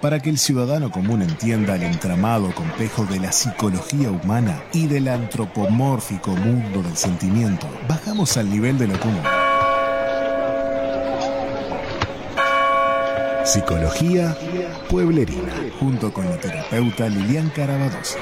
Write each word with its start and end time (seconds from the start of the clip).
para 0.00 0.20
que 0.20 0.30
el 0.30 0.38
ciudadano 0.38 0.90
común 0.90 1.22
entienda 1.22 1.76
el 1.76 1.82
entramado 1.82 2.54
complejo 2.54 3.04
de 3.04 3.20
la 3.20 3.32
psicología 3.32 4.10
humana 4.10 4.62
y 4.72 4.86
del 4.86 5.08
antropomórfico 5.08 6.30
mundo 6.32 6.82
del 6.82 6.96
sentimiento. 6.96 7.68
Bajamos 7.88 8.36
al 8.36 8.50
nivel 8.50 8.78
de 8.78 8.86
lo 8.88 8.98
común. 8.98 9.22
Psicología 13.44 14.36
Pueblerina, 14.88 15.52
junto 15.78 16.12
con 16.12 16.28
la 16.28 16.38
terapeuta 16.38 17.08
Lilian 17.08 17.50
Carabadosa. 17.50 18.18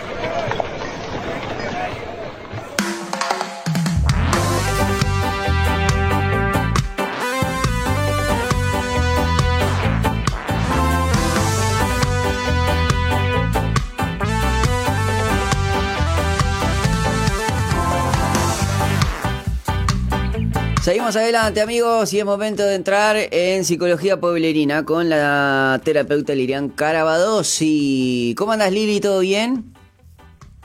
Seguimos 20.88 21.16
adelante 21.16 21.60
amigos 21.60 22.14
y 22.14 22.18
es 22.18 22.24
momento 22.24 22.62
de 22.62 22.74
entrar 22.74 23.14
en 23.30 23.66
psicología 23.66 24.18
pueblerina 24.18 24.86
con 24.86 25.10
la 25.10 25.78
terapeuta 25.84 26.34
Lilian 26.34 26.70
Carabadosi. 26.70 28.34
¿Cómo 28.38 28.52
andas 28.52 28.72
Lili? 28.72 28.98
¿Todo 28.98 29.20
bien? 29.20 29.74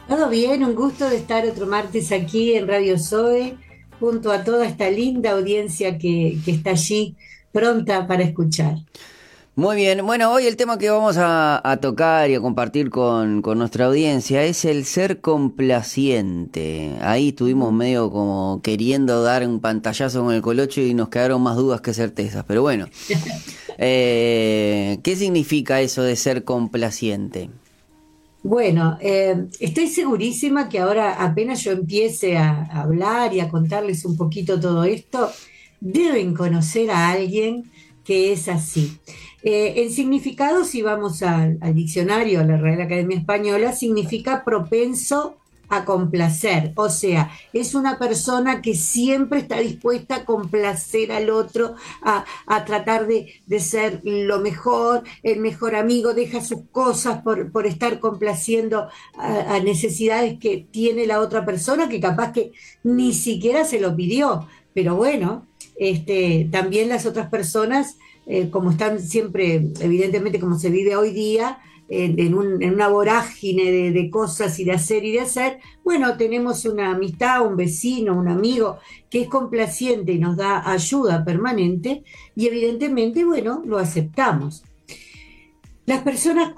Todo 0.07 0.29
bien, 0.29 0.63
un 0.63 0.75
gusto 0.75 1.09
de 1.09 1.17
estar 1.17 1.45
otro 1.45 1.65
martes 1.65 2.13
aquí 2.13 2.53
en 2.53 2.69
Radio 2.69 2.97
Zoe 2.97 3.57
junto 3.99 4.31
a 4.31 4.45
toda 4.45 4.65
esta 4.65 4.89
linda 4.89 5.31
audiencia 5.31 5.97
que 5.97 6.37
está 6.47 6.69
allí 6.69 7.17
pronta 7.51 8.07
para 8.07 8.23
escuchar. 8.23 8.77
Muy 9.55 9.75
bien, 9.75 10.03
bueno, 10.03 10.31
hoy 10.31 10.47
el 10.47 10.57
tema 10.57 10.79
que 10.79 10.89
vamos 10.89 11.15
a, 11.19 11.77
tocar 11.79 12.27
y 12.27 12.33
a 12.33 12.41
compartir 12.41 12.89
con, 12.89 13.41
nuestra 13.41 13.85
audiencia 13.85 14.43
es 14.43 14.65
el 14.65 14.83
ser 14.83 15.21
complaciente. 15.21 16.95
Ahí 17.01 17.29
estuvimos 17.29 17.71
medio 17.71 18.09
como 18.09 18.61
queriendo 18.63 19.21
dar 19.21 19.47
un 19.47 19.59
pantallazo 19.59 20.23
con 20.23 20.33
el 20.33 20.41
colocho 20.41 20.81
y 20.81 20.95
nos 20.95 21.09
quedaron 21.09 21.43
más 21.43 21.55
dudas 21.55 21.81
que 21.81 21.93
certezas, 21.93 22.43
pero 22.47 22.61
bueno. 22.63 22.87
Eh, 23.79 24.99
¿Qué 25.01 25.15
significa 25.15 25.81
eso 25.81 26.03
de 26.03 26.15
ser 26.15 26.43
complaciente? 26.43 27.49
Bueno, 28.43 28.99
eh, 29.01 29.47
estoy 29.59 29.87
segurísima 29.87 30.69
que 30.69 30.77
ahora 30.77 31.15
apenas 31.15 31.63
yo 31.63 31.71
empiece 31.71 32.37
a 32.37 32.65
hablar 32.65 33.33
y 33.33 33.39
a 33.39 33.49
contarles 33.49 34.05
un 34.05 34.15
poquito 34.15 34.59
todo 34.59 34.83
esto, 34.83 35.31
deben 35.81 36.35
conocer 36.35 36.91
a 36.91 37.09
alguien 37.09 37.71
que 38.03 38.31
es 38.31 38.47
así. 38.47 38.99
Eh, 39.43 39.83
en 39.83 39.91
significado, 39.91 40.63
si 40.63 40.81
vamos 40.81 41.21
al, 41.21 41.59
diccionario, 41.73 42.39
a 42.39 42.45
la 42.45 42.57
Real 42.57 42.81
Academia 42.81 43.17
Española, 43.17 43.73
significa 43.73 44.45
propenso 44.45 45.35
a 45.67 45.85
complacer, 45.85 46.71
o 46.75 46.89
sea, 46.89 47.31
es 47.51 47.73
una 47.73 47.97
persona 47.97 48.61
que 48.61 48.75
siempre 48.75 49.39
está 49.39 49.59
dispuesta 49.59 50.17
a 50.17 50.25
complacer 50.25 51.11
al 51.11 51.31
otro, 51.31 51.75
a, 52.03 52.25
tratar 52.65 53.07
de, 53.07 53.41
ser 53.59 54.01
lo 54.03 54.39
mejor, 54.39 55.03
el 55.23 55.39
mejor 55.39 55.75
amigo, 55.75 56.13
deja 56.13 56.41
sus 56.41 56.61
cosas 56.71 57.23
por, 57.23 57.65
estar 57.65 57.99
complaciendo 57.99 58.87
a, 59.17 59.59
necesidades 59.61 60.37
que 60.39 60.67
tiene 60.69 61.07
la 61.07 61.19
otra 61.19 61.43
persona, 61.43 61.89
que 61.89 61.99
capaz 61.99 62.33
que 62.33 62.51
ni 62.83 63.13
siquiera 63.13 63.65
se 63.65 63.79
lo 63.79 63.95
pidió, 63.95 64.47
pero 64.75 64.95
bueno, 64.95 65.47
este, 65.75 66.47
también 66.51 66.89
las 66.89 67.07
otras 67.07 67.29
personas 67.29 67.97
eh, 68.25 68.49
como 68.49 68.71
están 68.71 68.99
siempre, 68.99 69.71
evidentemente 69.79 70.39
como 70.39 70.57
se 70.57 70.69
vive 70.69 70.95
hoy 70.95 71.11
día, 71.11 71.59
en, 71.89 72.33
una 72.33 72.87
vorágine 72.87 73.91
de, 73.91 74.09
cosas 74.09 74.59
y 74.59 74.63
de 74.63 74.71
hacer 74.71 75.03
y 75.03 75.11
de 75.11 75.21
hacer, 75.21 75.59
bueno, 75.83 76.17
tenemos 76.17 76.65
una 76.65 76.91
amistad, 76.91 77.45
un 77.45 77.55
vecino, 77.55 78.17
un 78.17 78.29
amigo 78.29 78.79
que 79.09 79.21
es 79.21 79.27
complaciente 79.27 80.13
y 80.13 80.19
nos 80.19 80.37
da 80.37 80.69
ayuda 80.69 81.23
permanente 81.23 82.03
y 82.35 82.47
evidentemente, 82.47 83.25
bueno, 83.25 83.61
lo 83.65 83.77
aceptamos. 83.77 84.63
Las 85.85 86.01
personas 86.01 86.53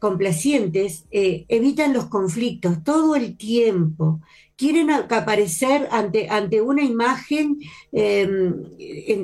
complacientes 0.00 1.04
eh, 1.12 1.44
evitan 1.48 1.92
los 1.92 2.06
conflictos 2.06 2.82
todo 2.82 3.14
el 3.14 3.36
tiempo, 3.36 4.20
quieren 4.56 4.90
aparecer 4.90 5.88
ante, 5.90 6.28
ante 6.28 6.60
una 6.60 6.82
imagen 6.82 7.58
em, 7.92 8.62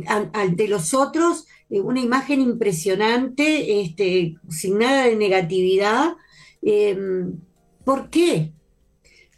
ante 0.07 0.69
los 0.69 0.95
otros 0.95 1.47
eh, 1.71 1.81
una 1.81 2.01
imagen 2.01 2.41
impresionante, 2.41 3.81
este, 3.81 4.37
sin 4.49 4.79
nada 4.79 5.07
de 5.07 5.17
negatividad. 5.17 6.17
Em, 6.63 7.39
¿Por 7.85 8.11
qué? 8.11 8.53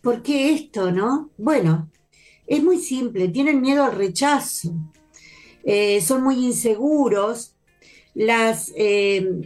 ¿Por 0.01 0.23
qué 0.23 0.53
esto, 0.53 0.91
no? 0.91 1.31
Bueno, 1.37 1.91
es 2.47 2.63
muy 2.63 2.79
simple, 2.79 3.29
tienen 3.29 3.61
miedo 3.61 3.85
al 3.85 3.95
rechazo, 3.95 4.75
eh, 5.65 6.01
son 6.01 6.25
muy 6.25 6.45
inseguros, 6.45 7.55
las 8.15 8.73
em, 8.77 9.43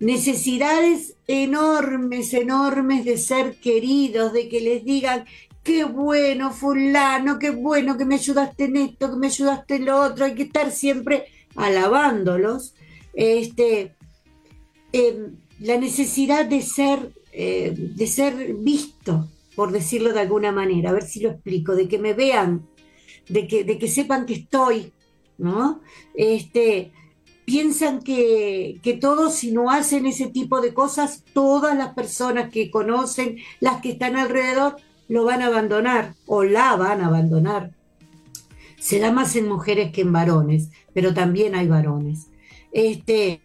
necesidades 0.00 1.14
enormes, 1.28 2.34
enormes 2.34 3.04
de 3.04 3.18
ser 3.18 3.56
queridos, 3.60 4.32
de 4.32 4.48
que 4.48 4.60
les 4.60 4.84
digan, 4.84 5.26
qué 5.62 5.84
bueno, 5.84 6.52
fulano, 6.52 7.38
qué 7.38 7.50
bueno 7.50 7.96
que 7.96 8.04
me 8.04 8.16
ayudaste 8.16 8.64
en 8.64 8.76
esto, 8.76 9.10
que 9.10 9.16
me 9.16 9.26
ayudaste 9.26 9.76
en 9.76 9.84
lo 9.86 10.00
otro, 10.00 10.24
hay 10.24 10.34
que 10.34 10.44
estar 10.44 10.70
siempre 10.70 11.26
alabándolos, 11.56 12.74
este, 13.12 13.94
em, 14.92 15.36
la 15.60 15.76
necesidad 15.76 16.46
de 16.46 16.62
ser, 16.62 17.12
eh, 17.32 17.74
de 17.76 18.06
ser 18.06 18.54
visto, 18.54 19.28
por 19.54 19.72
decirlo 19.72 20.12
de 20.12 20.20
alguna 20.20 20.52
manera, 20.52 20.90
a 20.90 20.94
ver 20.94 21.04
si 21.04 21.20
lo 21.20 21.30
explico, 21.30 21.74
de 21.74 21.88
que 21.88 21.98
me 21.98 22.14
vean, 22.14 22.66
de 23.28 23.46
que, 23.46 23.64
de 23.64 23.78
que 23.78 23.88
sepan 23.88 24.26
que 24.26 24.34
estoy, 24.34 24.92
¿no? 25.36 25.82
Este, 26.14 26.92
piensan 27.44 28.00
que, 28.00 28.78
que, 28.82 28.94
todos, 28.94 29.34
si 29.34 29.52
no 29.52 29.70
hacen 29.70 30.06
ese 30.06 30.28
tipo 30.28 30.60
de 30.60 30.72
cosas, 30.72 31.24
todas 31.34 31.76
las 31.76 31.94
personas 31.94 32.50
que 32.50 32.70
conocen, 32.70 33.38
las 33.60 33.80
que 33.82 33.90
están 33.90 34.16
alrededor, 34.16 34.76
lo 35.10 35.24
van 35.24 35.42
a 35.42 35.46
abandonar 35.46 36.14
o 36.24 36.44
la 36.44 36.76
van 36.76 37.00
a 37.00 37.08
abandonar. 37.08 37.72
Se 38.78 39.00
da 39.00 39.10
más 39.10 39.34
en 39.34 39.48
mujeres 39.48 39.90
que 39.90 40.02
en 40.02 40.12
varones, 40.12 40.68
pero 40.94 41.12
también 41.12 41.56
hay 41.56 41.66
varones. 41.66 42.28
Este, 42.70 43.42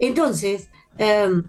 entonces, 0.00 0.70
em, 0.98 1.44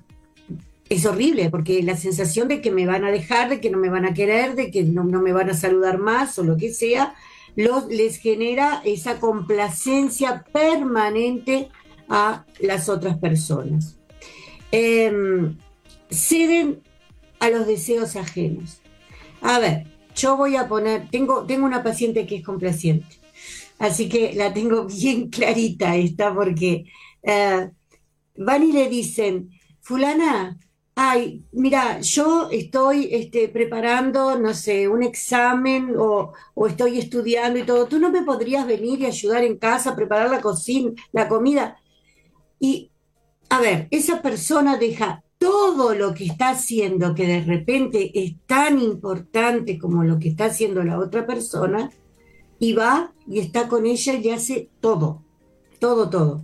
es 0.87 1.05
horrible 1.07 1.49
porque 1.49 1.81
la 1.81 1.97
sensación 1.97 2.47
de 2.47 2.61
que 2.61 2.69
me 2.69 2.85
van 2.85 3.05
a 3.05 3.11
dejar, 3.11 3.49
de 3.49 3.59
que 3.59 3.71
no 3.71 3.79
me 3.79 3.89
van 3.89 4.05
a 4.05 4.13
querer, 4.13 4.53
de 4.53 4.69
que 4.69 4.83
no, 4.83 5.03
me 5.03 5.33
van 5.33 5.49
a 5.49 5.55
saludar 5.55 5.97
más 5.97 6.37
o 6.37 6.43
lo 6.43 6.55
que 6.55 6.71
sea, 6.71 7.15
les 7.55 8.17
genera 8.17 8.83
esa 8.85 9.19
complacencia 9.19 10.45
permanente 10.53 11.69
a 12.07 12.45
las 12.59 12.87
otras 12.87 13.17
personas. 13.17 13.97
Em, 14.71 15.57
ceden 16.11 16.83
a 17.39 17.49
los 17.49 17.67
deseos 17.67 18.15
ajenos. 18.15 18.81
A 19.41 19.59
ver, 19.59 19.87
yo 20.15 20.37
voy 20.37 20.55
a 20.55 20.67
poner, 20.67 21.09
tengo, 21.09 21.45
tengo 21.45 21.65
una 21.65 21.83
paciente 21.83 22.25
que 22.25 22.37
es 22.37 22.43
complaciente, 22.43 23.07
así 23.77 24.09
que 24.09 24.33
la 24.33 24.53
tengo 24.53 24.85
bien 25.01 25.29
clarita 25.29 25.95
esta 25.95 26.33
porque 26.33 26.85
eh, 27.23 27.69
van 28.37 28.63
y 28.63 28.71
le 28.71 28.89
dicen, 28.89 29.49
fulana, 29.81 30.59
ay, 30.95 31.45
mira, 31.53 32.01
yo 32.01 32.49
estoy 32.51 33.09
este, 33.11 33.47
preparando, 33.47 34.37
no 34.37 34.53
sé, 34.53 34.87
un 34.89 35.03
examen 35.03 35.95
o, 35.97 36.33
o, 36.53 36.67
estoy 36.67 36.99
estudiando 36.99 37.57
y 37.59 37.63
todo, 37.63 37.85
¿tú 37.87 37.99
no 37.99 38.11
me 38.11 38.23
podrías 38.23 38.67
venir 38.67 38.99
y 38.99 39.05
ayudar 39.05 39.43
en 39.43 39.57
casa 39.57 39.91
a 39.91 39.95
preparar 39.95 40.29
la 40.29 40.41
cocina, 40.41 40.91
la 41.13 41.29
comida? 41.29 41.77
Y, 42.59 42.91
a 43.49 43.61
ver, 43.61 43.87
esa 43.91 44.21
persona 44.21 44.77
deja 44.77 45.23
todo 45.49 45.95
lo 45.95 46.13
que 46.13 46.25
está 46.25 46.49
haciendo, 46.49 47.15
que 47.15 47.25
de 47.25 47.41
repente 47.41 48.11
es 48.13 48.35
tan 48.45 48.79
importante 48.79 49.79
como 49.79 50.03
lo 50.03 50.19
que 50.19 50.29
está 50.29 50.45
haciendo 50.45 50.83
la 50.83 50.99
otra 50.99 51.25
persona, 51.25 51.89
y 52.59 52.73
va 52.73 53.13
y 53.27 53.39
está 53.39 53.67
con 53.67 53.87
ella 53.87 54.13
y 54.13 54.29
hace 54.29 54.69
todo, 54.79 55.23
todo, 55.79 56.07
todo. 56.11 56.43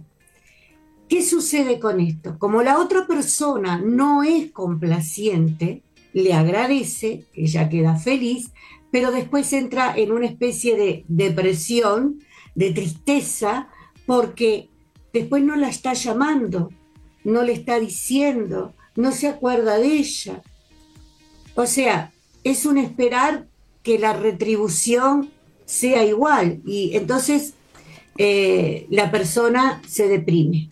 ¿Qué 1.07 1.23
sucede 1.23 1.79
con 1.79 1.99
esto? 1.99 2.39
Como 2.39 2.63
la 2.63 2.79
otra 2.79 3.05
persona 3.05 3.79
no 3.79 4.23
es 4.23 4.51
complaciente, 4.51 5.83
le 6.11 6.33
agradece, 6.33 7.25
ella 7.35 7.69
queda 7.69 7.97
feliz, 7.97 8.53
pero 8.91 9.11
después 9.11 9.53
entra 9.53 9.95
en 9.95 10.13
una 10.13 10.25
especie 10.25 10.75
de 10.75 11.05
depresión, 11.07 12.23
de 12.55 12.71
tristeza, 12.71 13.67
porque 14.07 14.71
después 15.13 15.43
no 15.43 15.55
la 15.55 15.69
está 15.69 15.93
llamando, 15.93 16.71
no 17.23 17.43
le 17.43 17.53
está 17.53 17.79
diciendo, 17.79 18.73
no 18.95 19.11
se 19.11 19.27
acuerda 19.27 19.77
de 19.77 19.87
ella. 19.87 20.41
O 21.55 21.65
sea, 21.65 22.11
es 22.43 22.65
un 22.65 22.77
esperar 22.77 23.47
que 23.83 23.99
la 23.99 24.13
retribución 24.13 25.31
sea 25.65 26.03
igual 26.05 26.61
y 26.65 26.95
entonces 26.95 27.53
eh, 28.17 28.87
la 28.89 29.11
persona 29.11 29.81
se 29.87 30.07
deprime. 30.07 30.69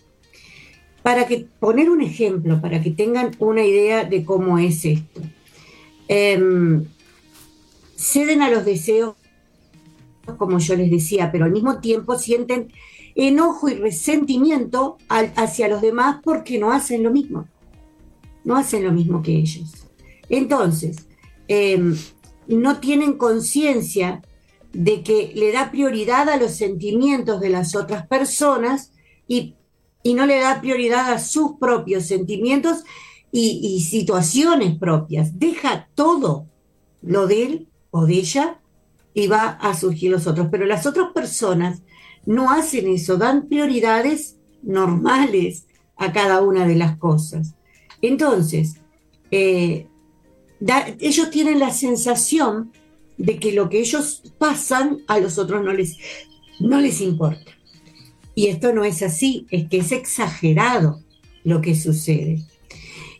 para 1.01 1.27
que 1.27 1.45
poner 1.59 1.89
un 1.89 2.01
ejemplo, 2.01 2.61
para 2.61 2.81
que 2.81 2.89
tengan 2.89 3.31
una 3.39 3.65
idea 3.65 4.05
de 4.05 4.23
cómo 4.23 4.57
es 4.57 4.85
esto. 4.85 5.21
Em, 6.07 6.85
ceden 7.97 8.41
a 8.41 8.49
los 8.49 8.63
deseos, 8.63 9.15
como 10.37 10.59
yo 10.59 10.75
les 10.77 10.89
decía, 10.89 11.29
pero 11.29 11.43
al 11.43 11.51
mismo 11.51 11.81
tiempo 11.81 12.17
sienten 12.17 12.71
enojo 13.15 13.67
y 13.67 13.73
resentimiento 13.73 14.97
hacia 15.09 15.67
los 15.67 15.81
demás 15.81 16.21
porque 16.23 16.57
no 16.57 16.71
hacen 16.71 17.03
lo 17.03 17.11
mismo. 17.11 17.49
No 18.43 18.55
hacen 18.55 18.83
lo 18.83 18.91
mismo 18.91 19.21
que 19.21 19.35
ellos. 19.35 19.87
Entonces, 20.29 21.07
em, 21.47 21.95
no 22.47 22.79
tienen 22.79 23.17
conciencia 23.17 24.21
de 24.73 25.03
que 25.03 25.31
le 25.35 25.51
da 25.51 25.71
prioridad 25.71 26.29
a 26.29 26.37
los 26.37 26.51
sentimientos 26.51 27.39
de 27.39 27.49
las 27.49 27.75
otras 27.75 28.07
personas 28.07 28.91
y, 29.27 29.55
no 30.03 30.25
le 30.25 30.41
da 30.41 30.59
prioridad 30.59 31.13
a 31.13 31.19
sus 31.19 31.53
propios 31.57 32.05
sentimientos 32.05 32.83
y, 33.31 33.61
y 33.63 33.81
situaciones 33.81 34.77
propias. 34.77 35.39
Deja 35.39 35.87
todo 35.95 36.47
lo 37.01 37.25
de 37.25 37.43
él 37.43 37.67
o 37.89 38.05
de 38.05 38.15
ella 38.15 38.59
y 39.13 39.27
va 39.27 39.51
a 39.61 39.73
surgir 39.75 40.11
los 40.11 40.27
otros. 40.27 40.47
Pero 40.51 40.65
las 40.65 40.85
otras 40.85 41.13
personas 41.13 41.83
no 42.25 42.51
hacen 42.51 42.87
eso, 42.87 43.17
dan 43.17 43.47
prioridades 43.47 44.37
normales 44.61 45.67
a 45.97 46.11
cada 46.11 46.41
una 46.41 46.65
de 46.65 46.75
las 46.75 46.97
cosas. 46.97 47.55
Entonces, 48.03 48.75
eh, 49.31 49.87
ellos 50.99 51.31
tienen 51.31 51.57
la 51.57 51.71
sensación 51.71 52.71
de 53.17 53.39
que 53.39 53.51
lo 53.51 53.67
que 53.69 53.79
ellos 53.79 54.21
pasan 54.37 54.99
a 55.07 55.17
los 55.17 55.39
otros 55.39 55.63
no 55.63 55.73
les, 55.73 55.97
no 56.59 56.79
les 56.79 57.01
importa. 57.01 57.51
Y 58.35 58.47
esto 58.47 58.73
no 58.73 58.83
es 58.83 59.01
así, 59.01 59.47
es 59.49 59.67
que 59.67 59.77
es 59.77 59.91
exagerado 59.91 61.01
lo 61.43 61.61
que 61.61 61.75
sucede. 61.75 62.43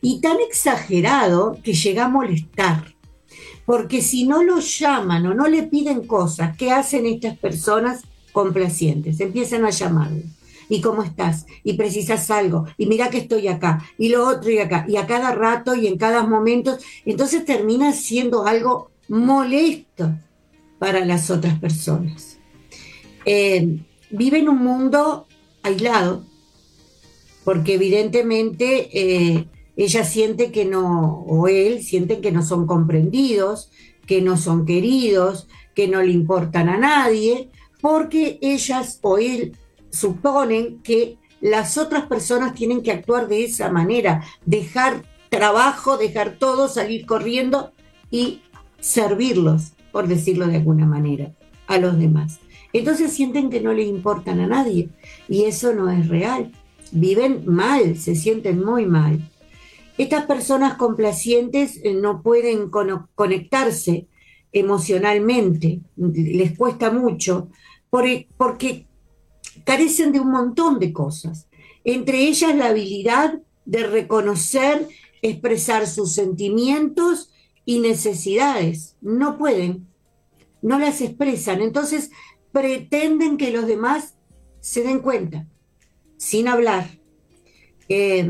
Y 0.02 0.22
tan 0.22 0.38
exagerado 0.48 1.58
que 1.64 1.74
llega 1.74 2.06
a 2.06 2.10
molestar. 2.10 2.94
Porque 3.66 4.02
si 4.02 4.28
no 4.28 4.44
lo 4.44 4.60
llaman 4.60 5.26
o 5.26 5.34
no 5.34 5.48
le 5.48 5.64
piden 5.64 6.06
cosas, 6.06 6.56
¿qué 6.58 6.72
hacen 6.72 7.08
estas 7.08 7.38
personas? 7.40 8.04
complacientes, 8.34 9.22
empiezan 9.22 9.64
a 9.64 9.70
llamarlo. 9.70 10.24
¿Y 10.74 10.81
cómo 10.81 11.04
estás? 11.04 11.46
Y 11.64 11.74
precisas 11.74 12.31
algo. 12.31 12.66
Y 12.80 12.88
mira 12.88 13.12
que 13.12 13.20
estoy 13.20 13.48
acá. 13.48 13.86
Y 14.00 14.10
lo 14.10 14.28
otro 14.28 14.50
y 14.50 14.58
acá. 14.58 14.88
Y 14.90 14.96
a 14.96 15.06
cada 15.06 15.30
rato 15.30 15.75
y 15.75 15.86
en 15.86 16.00
cada 16.00 16.25
momento. 16.25 16.80
Entonces 17.06 17.46
termina 17.46 17.92
siendo 17.92 18.48
algo 18.48 18.90
molesto 19.08 20.16
para 20.80 21.06
las 21.06 21.30
otras 21.30 21.60
personas. 21.60 22.40
Eh, 23.24 23.81
vive 24.10 24.40
en 24.40 24.50
un 24.50 24.64
mundo 24.64 25.28
aislado, 25.62 26.25
porque 27.44 27.75
evidentemente 27.75 28.90
eh, 28.94 29.46
ella 29.78 30.04
siente 30.04 30.52
que 30.52 30.66
no, 30.66 31.20
o 31.28 31.48
él 31.48 31.84
siente 31.84 32.20
que 32.20 32.31
no 32.31 32.42
son 32.42 32.66
comprendidos, 32.66 33.70
que 34.08 34.24
no 34.24 34.38
son 34.38 34.66
queridos, 34.66 35.48
que 35.75 35.88
no 35.88 36.02
le 36.02 36.14
importan 36.14 36.68
a 36.68 36.80
nadie, 36.80 37.52
porque 37.80 38.40
ellas 38.42 38.98
o 39.04 39.20
él 39.20 39.56
suponen 39.94 40.80
que 40.80 41.18
las 41.40 41.78
otras 41.78 42.07
personas 42.07 42.54
tienen 42.56 42.81
que 42.81 42.92
actuar 42.92 43.28
de 43.28 43.45
esa 43.45 43.72
manera, 43.72 44.24
dejar 44.45 45.04
trabajo, 45.30 45.98
dejar 45.98 46.38
todo, 46.38 46.68
salir 46.68 47.06
corriendo 47.06 47.72
y 48.12 48.42
servirlos, 48.80 49.74
por 49.92 50.07
decirlo 50.07 50.48
de 50.48 50.57
alguna 50.57 50.86
manera, 50.86 51.34
a 51.68 51.78
los 51.78 51.98
demás. 51.98 52.40
Entonces 52.74 53.13
sienten 53.13 53.50
que 53.50 53.62
no 53.62 53.72
le 53.74 53.84
importan 53.84 54.40
a 54.40 54.48
nadie 54.48 54.90
y 55.30 55.44
eso 55.44 55.74
no 55.74 55.90
es 55.90 56.07
real. 56.07 56.51
Viven 56.92 57.44
mal, 57.46 57.98
se 57.98 58.16
sienten 58.16 58.63
muy 58.63 58.86
mal. 58.86 59.30
Estas 59.98 60.25
personas 60.25 60.75
complacientes 60.75 61.80
eh, 61.84 61.94
no 61.94 62.24
pueden 62.24 62.69
conectarse 62.69 64.07
emocionalmente, 64.51 65.81
les 65.96 66.57
cuesta 66.57 66.92
mucho 66.92 67.50
e, 68.06 68.28
porque 68.38 68.88
carecen 69.63 70.12
de 70.12 70.19
un 70.19 70.31
montón 70.31 70.80
de 70.80 70.94
cosas, 70.94 71.48
entre 71.83 72.27
ellas 72.27 72.56
la 72.56 72.68
habilidad 72.68 73.42
de 73.65 73.83
reconocer, 73.83 74.88
expresar 75.21 75.88
sus 75.88 76.12
sentimientos 76.13 77.31
y 77.65 77.80
necesidades. 77.80 78.95
No 79.01 79.38
pueden, 79.38 79.88
no 80.62 80.80
las 80.80 81.01
expresan, 81.01 81.62
entonces 81.62 82.12
pretenden 82.51 83.38
que 83.38 83.51
los 83.51 83.68
demás 83.68 84.15
se 84.60 84.83
den 84.83 85.00
cuenta, 85.00 85.48
sin 86.18 86.48
hablar, 86.48 87.00
eh, 87.89 88.30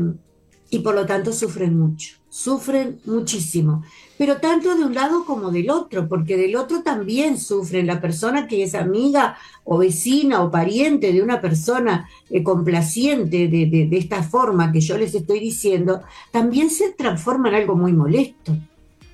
y 0.70 0.80
por 0.80 0.94
lo 0.94 1.06
tanto 1.06 1.32
sufren 1.32 1.78
mucho, 1.78 2.16
sufren 2.28 3.00
muchísimo 3.04 3.84
pero 4.24 4.38
tanto 4.38 4.74
de 4.74 4.82
un 4.86 4.94
lado 4.94 5.26
como 5.26 5.50
del 5.50 5.68
otro, 5.68 6.08
porque 6.08 6.38
del 6.38 6.56
otro 6.56 6.82
también 6.82 7.38
sufren. 7.38 7.86
La 7.86 8.00
persona 8.00 8.46
que 8.46 8.62
es 8.62 8.74
amiga 8.74 9.36
o 9.64 9.76
vecina 9.76 10.42
o 10.42 10.50
pariente 10.50 11.12
de 11.12 11.20
una 11.20 11.42
persona 11.42 12.08
eh, 12.30 12.42
complaciente 12.42 13.48
de, 13.48 13.86
esta 13.92 14.22
forma 14.22 14.72
que 14.72 14.80
yo 14.80 14.96
les 14.96 15.14
estoy 15.14 15.40
diciendo, 15.40 16.00
también 16.30 16.70
se 16.70 16.92
transforma 16.92 17.50
en 17.50 17.56
algo 17.56 17.76
muy 17.76 17.92
molesto, 17.92 18.56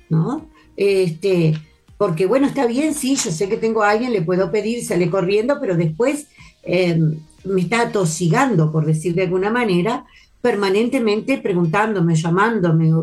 ¿no? 0.07 0.45
Este, 0.77 1.59
porque 1.97 2.25
bueno, 2.25 2.47
está 2.47 2.65
bien, 2.65 2.93
sí, 2.93 3.17
yo 3.17 3.31
sé 3.31 3.49
que 3.49 3.57
tengo 3.57 3.83
a 3.83 3.89
alguien, 3.89 4.13
le 4.13 4.21
puedo 4.21 4.49
pedir, 4.49 4.81
sale 4.85 5.09
corriendo, 5.09 5.57
pero 5.59 5.75
después 5.75 6.27
em, 6.63 7.19
me 7.43 7.59
está 7.59 7.81
atosigando, 7.81 8.71
por 8.71 8.85
decir 8.85 9.13
de 9.13 9.23
alguna 9.23 9.49
manera, 9.49 10.05
permanentemente 10.39 11.37
preguntándome, 11.37 12.15
llamándome, 12.15 12.93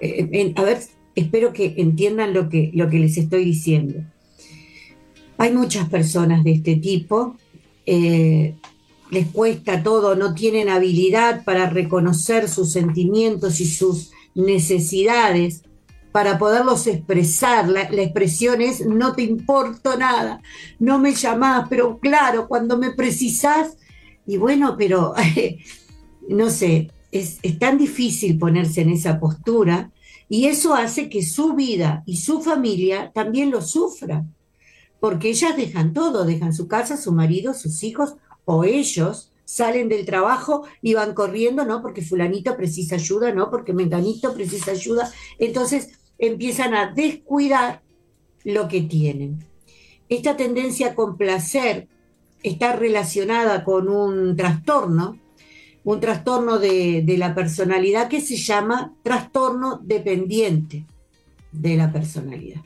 eh, 0.00 0.52
a 0.56 0.62
ver, 0.62 0.78
espero 1.14 1.52
que 1.52 1.74
entiendan 1.78 2.34
lo 2.34 2.48
que, 2.48 2.70
lo 2.74 2.88
que 2.88 2.98
les 2.98 3.16
estoy 3.16 3.44
diciendo. 3.44 4.00
Hay 5.38 5.52
muchas 5.52 5.88
personas 5.88 6.44
de 6.44 6.52
este 6.52 6.76
tipo, 6.76 7.36
eh, 7.86 8.54
les 9.10 9.26
cuesta 9.28 9.82
todo, 9.82 10.14
no 10.14 10.34
tienen 10.34 10.68
habilidad 10.68 11.44
para 11.44 11.68
reconocer 11.68 12.48
sus 12.48 12.72
sentimientos 12.72 13.60
y 13.60 13.66
sus 13.66 14.10
necesidades, 14.34 15.62
para 16.12 16.38
poderlos 16.38 16.86
expresar. 16.86 17.68
La, 17.68 17.82
expresión 17.82 18.60
es, 18.60 18.86
no 18.86 19.14
te 19.14 19.22
importo 19.22 19.98
nada, 19.98 20.40
no 20.78 20.98
me 20.98 21.14
llamás, 21.14 21.66
pero 21.68 21.98
claro, 21.98 22.46
cuando 22.46 22.78
me 22.78 22.92
precisás, 22.92 23.76
y 24.26 24.36
bueno, 24.36 24.76
pero 24.78 25.14
no 26.28 26.50
sé, 26.50 26.90
es, 27.10 27.40
tan 27.58 27.78
difícil 27.78 28.38
ponerse 28.38 28.82
en 28.82 28.90
esa 28.90 29.18
postura 29.18 29.90
y 30.32 30.46
eso 30.46 30.74
hace 30.74 31.10
que 31.10 31.22
su 31.22 31.52
vida 31.52 32.02
y 32.06 32.16
su 32.16 32.40
familia 32.40 33.12
también 33.12 33.50
lo 33.50 33.60
sufran, 33.60 34.34
porque 34.98 35.28
ellas 35.28 35.54
dejan 35.58 35.92
todo, 35.92 36.24
dejan 36.24 36.54
su 36.54 36.68
casa, 36.68 36.96
su 36.96 37.12
marido, 37.12 37.52
sus 37.52 37.82
hijos 37.82 38.14
o 38.46 38.64
ellos 38.64 39.30
salen 39.44 39.90
del 39.90 40.06
trabajo 40.06 40.64
y 40.80 40.94
van 40.94 41.12
corriendo, 41.12 41.66
¿no? 41.66 41.82
Porque 41.82 42.00
fulanito 42.00 42.56
precisa 42.56 42.94
ayuda, 42.94 43.34
¿no? 43.34 43.50
Porque 43.50 43.74
menganito 43.74 44.32
precisa 44.32 44.70
ayuda. 44.70 45.12
Entonces 45.38 45.98
empiezan 46.16 46.72
a 46.72 46.90
descuidar 46.94 47.82
lo 48.42 48.68
que 48.68 48.80
tienen. 48.80 49.44
Esta 50.08 50.34
tendencia 50.38 50.86
a 50.86 50.94
complacer 50.94 51.88
está 52.42 52.74
relacionada 52.74 53.64
con 53.64 53.86
un 53.86 54.34
trastorno 54.34 55.18
un 55.84 56.00
trastorno 56.00 56.58
de, 56.58 57.04
la 57.18 57.34
personalidad 57.34 58.08
que 58.08 58.20
se 58.20 58.36
llama 58.36 58.94
trastorno 59.02 59.80
dependiente 59.82 60.86
de 61.50 61.76
la 61.76 61.92
personalidad. 61.92 62.60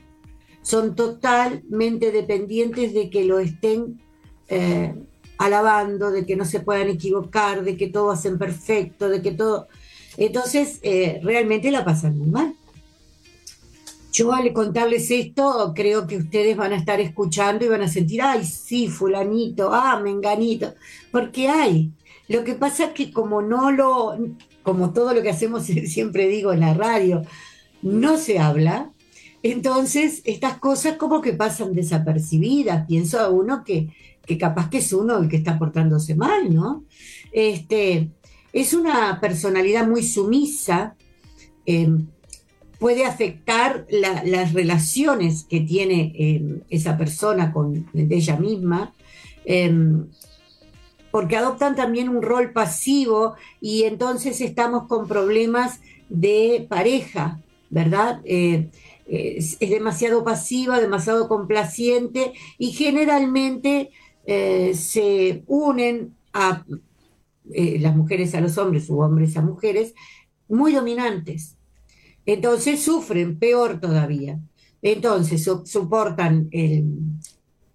Son 0.61 0.95
totalmente 0.95 2.11
dependientes 2.11 2.93
de 2.93 3.09
que 3.09 3.25
lo 3.25 3.39
estén 3.39 3.99
eh, 4.49 4.93
alabando, 5.37 6.11
de 6.11 6.25
que 6.25 6.35
no 6.35 6.45
se 6.45 6.59
puedan 6.59 6.89
equivocar, 6.89 7.63
de 7.63 7.77
que 7.77 7.87
todo 7.87 8.11
hacen 8.11 8.37
perfecto, 8.37 9.09
de 9.09 9.21
que 9.21 9.31
todo... 9.31 9.67
Entonces, 10.17 10.79
eh, 10.81 11.19
realmente 11.23 11.71
la 11.71 11.85
pasan 11.85 12.17
muy 12.17 12.27
mal. 12.27 12.55
Yo 14.11 14.33
al 14.33 14.51
contarles 14.51 15.11
esto, 15.11 15.73
creo 15.75 16.07
que 16.07 16.17
ustedes 16.17 16.57
van 16.57 16.73
a 16.73 16.77
estar 16.77 16.99
escuchando 16.99 17.65
y 17.65 17.67
van 17.67 17.83
a 17.83 17.87
sentir, 17.87 18.21
ay, 18.23 18.43
sí, 18.43 18.87
fulanito, 18.87 19.71
ah, 19.71 19.99
menganito, 19.99 20.73
porque 21.11 21.47
hay, 21.47 21.91
lo 22.27 22.43
que 22.43 22.55
pasa 22.55 22.85
es 22.85 22.91
que 22.91 23.11
como 23.11 23.41
no 23.41 23.71
lo, 23.71 24.17
como 24.63 24.91
todo 24.93 25.13
lo 25.13 25.21
que 25.21 25.29
hacemos 25.29 25.63
siempre 25.85 26.27
digo 26.27 26.53
en 26.53 26.61
la 26.61 26.73
radio, 26.73 27.23
no 27.81 28.17
se 28.17 28.39
habla, 28.39 28.91
entonces 29.43 30.21
estas 30.25 30.57
cosas 30.57 30.97
como 30.97 31.21
que 31.21 31.33
pasan 31.33 31.73
desapercibidas. 31.73 32.85
Pienso 32.87 33.19
a 33.19 33.29
uno 33.29 33.63
que, 33.63 33.89
que 34.25 34.37
capaz 34.37 34.69
que 34.69 34.79
es 34.79 34.91
uno 34.93 35.17
el 35.17 35.29
que 35.29 35.37
está 35.37 35.57
portándose 35.57 36.15
mal, 36.15 36.53
¿no? 36.53 36.83
Este, 37.31 38.11
es 38.51 38.73
una 38.73 39.19
personalidad 39.21 39.87
muy 39.87 40.03
sumisa, 40.03 40.95
em, 41.65 42.07
puede 42.79 43.05
afectar 43.05 43.87
las 43.89 44.53
relaciones 44.53 45.45
que 45.49 45.61
tiene 45.61 46.13
em, 46.15 46.61
esa 46.69 46.97
persona 46.97 47.51
con 47.51 47.87
ella 47.93 48.37
misma. 48.37 48.93
Em, 49.45 50.07
porque 51.11 51.37
adoptan 51.37 51.75
también 51.75 52.09
un 52.09 52.21
rol 52.21 52.51
pasivo 52.51 53.35
y 53.61 53.83
entonces 53.83 54.41
estamos 54.41 54.87
con 54.87 55.07
problemas 55.07 55.79
de 56.09 56.65
pareja, 56.69 57.41
¿verdad? 57.69 58.21
Eh, 58.23 58.69
es, 59.07 59.59
demasiado 59.59 60.23
pasiva, 60.23 60.79
demasiado 60.79 61.27
complaciente 61.27 62.33
y 62.57 62.71
generalmente 62.71 63.91
eh, 64.25 64.73
se 64.75 65.43
unen 65.47 66.13
a 66.33 66.65
eh, 67.53 67.79
las 67.79 67.95
mujeres 67.95 68.35
a 68.35 68.41
los 68.41 68.57
hombres 68.57 68.89
o 68.89 68.97
hombres 68.97 69.37
a 69.37 69.41
mujeres 69.41 69.93
muy 70.49 70.73
dominantes. 70.73 71.55
Entonces 72.25 72.81
sufren 72.81 73.39
peor 73.39 73.79
todavía. 73.79 74.39
Entonces 74.81 75.49
soportan 75.63 76.49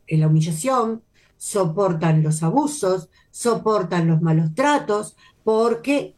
la 0.07 0.27
humillación, 0.27 1.03
soportan 1.39 2.23
los 2.23 2.43
abusos, 2.43 3.09
soportan 3.33 4.07
los 4.07 4.23
malos 4.23 4.55
tratos, 4.55 5.17
porque 5.43 6.15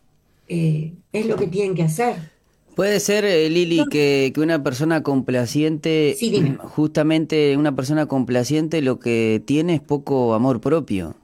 eh, 0.48 0.92
es 1.12 1.26
lo 1.26 1.36
que 1.36 1.46
tienen 1.46 1.74
que 1.74 1.84
hacer. 1.84 2.34
Puede 2.74 2.98
ser, 2.98 3.24
eh, 3.24 3.48
Lili, 3.48 3.84
que, 3.88 4.32
una 4.36 4.62
persona 4.62 5.02
complaciente, 5.02 6.16
justamente 6.58 7.56
una 7.56 7.74
persona 7.74 8.06
complaciente 8.06 8.82
lo 8.82 8.98
que 8.98 9.42
tiene 9.46 9.76
es 9.76 9.80
poco 9.80 10.34
amor 10.34 10.60
propio. 10.60 11.14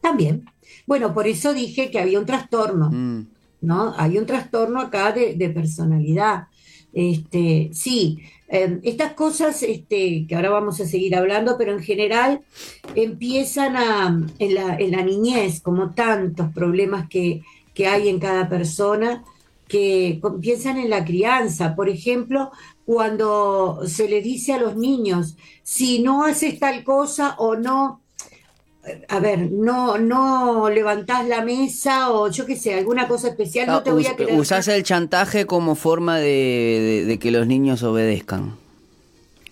También. 0.00 0.46
Bueno, 0.86 1.12
por 1.14 1.26
eso 1.26 1.52
dije 1.52 1.90
que 1.90 2.00
había 2.00 2.18
un 2.18 2.26
trastorno, 2.26 2.90
mm. 2.90 3.26
¿no? 3.60 3.94
Hay 3.96 4.18
un 4.18 4.26
trastorno 4.26 4.80
acá 4.80 5.12
de, 5.12 5.50
personalidad. 5.50 6.48
Este, 6.92 7.70
sí, 7.72 8.18
em, 8.48 8.80
estas 8.82 9.14
cosas 9.14 9.62
este, 9.62 10.26
que 10.26 10.34
ahora 10.34 10.50
vamos 10.50 10.80
a 10.80 10.86
seguir 10.86 11.16
hablando, 11.16 11.56
pero 11.56 11.72
en 11.72 11.82
general 11.82 12.42
empiezan 12.94 13.76
a, 13.76 14.20
en, 14.38 14.54
la, 14.54 14.76
en 14.76 14.90
la 14.90 15.02
niñez, 15.02 15.60
como 15.60 15.94
tantos 15.94 16.52
problemas 16.52 17.08
que, 17.08 17.42
que 17.74 17.86
hay 17.86 18.08
en 18.08 18.18
cada 18.18 18.48
persona, 18.48 19.24
que 19.68 20.20
piensan 20.42 20.76
en 20.76 20.90
la 20.90 21.02
crianza. 21.02 21.74
Por 21.74 21.88
ejemplo, 21.88 22.50
cuando 22.84 23.80
se 23.86 24.06
le 24.06 24.20
dice 24.20 24.52
a 24.52 24.60
los 24.60 24.76
niños, 24.76 25.36
si 25.62 26.02
no 26.02 26.24
haces 26.26 26.58
tal 26.58 26.84
cosa 26.84 27.36
o 27.38 27.56
no, 27.56 28.01
a 29.08 29.20
ver, 29.20 29.50
no, 29.50 29.98
no 29.98 30.68
levantás 30.68 31.26
la 31.28 31.42
mesa 31.42 32.10
o 32.10 32.28
yo 32.30 32.46
qué 32.46 32.56
sé, 32.56 32.74
alguna 32.74 33.06
cosa 33.06 33.28
especial, 33.28 33.66
no, 33.66 33.82
te 33.82 33.92
voy 33.92 34.06
a 34.06 34.16
querer. 34.16 34.38
Usás 34.38 34.68
el 34.68 34.82
chantaje 34.82 35.46
como 35.46 35.74
forma 35.74 36.18
de 36.18 37.18
que 37.20 37.30
los 37.30 37.46
niños 37.46 37.82
obedezcan. 37.82 38.56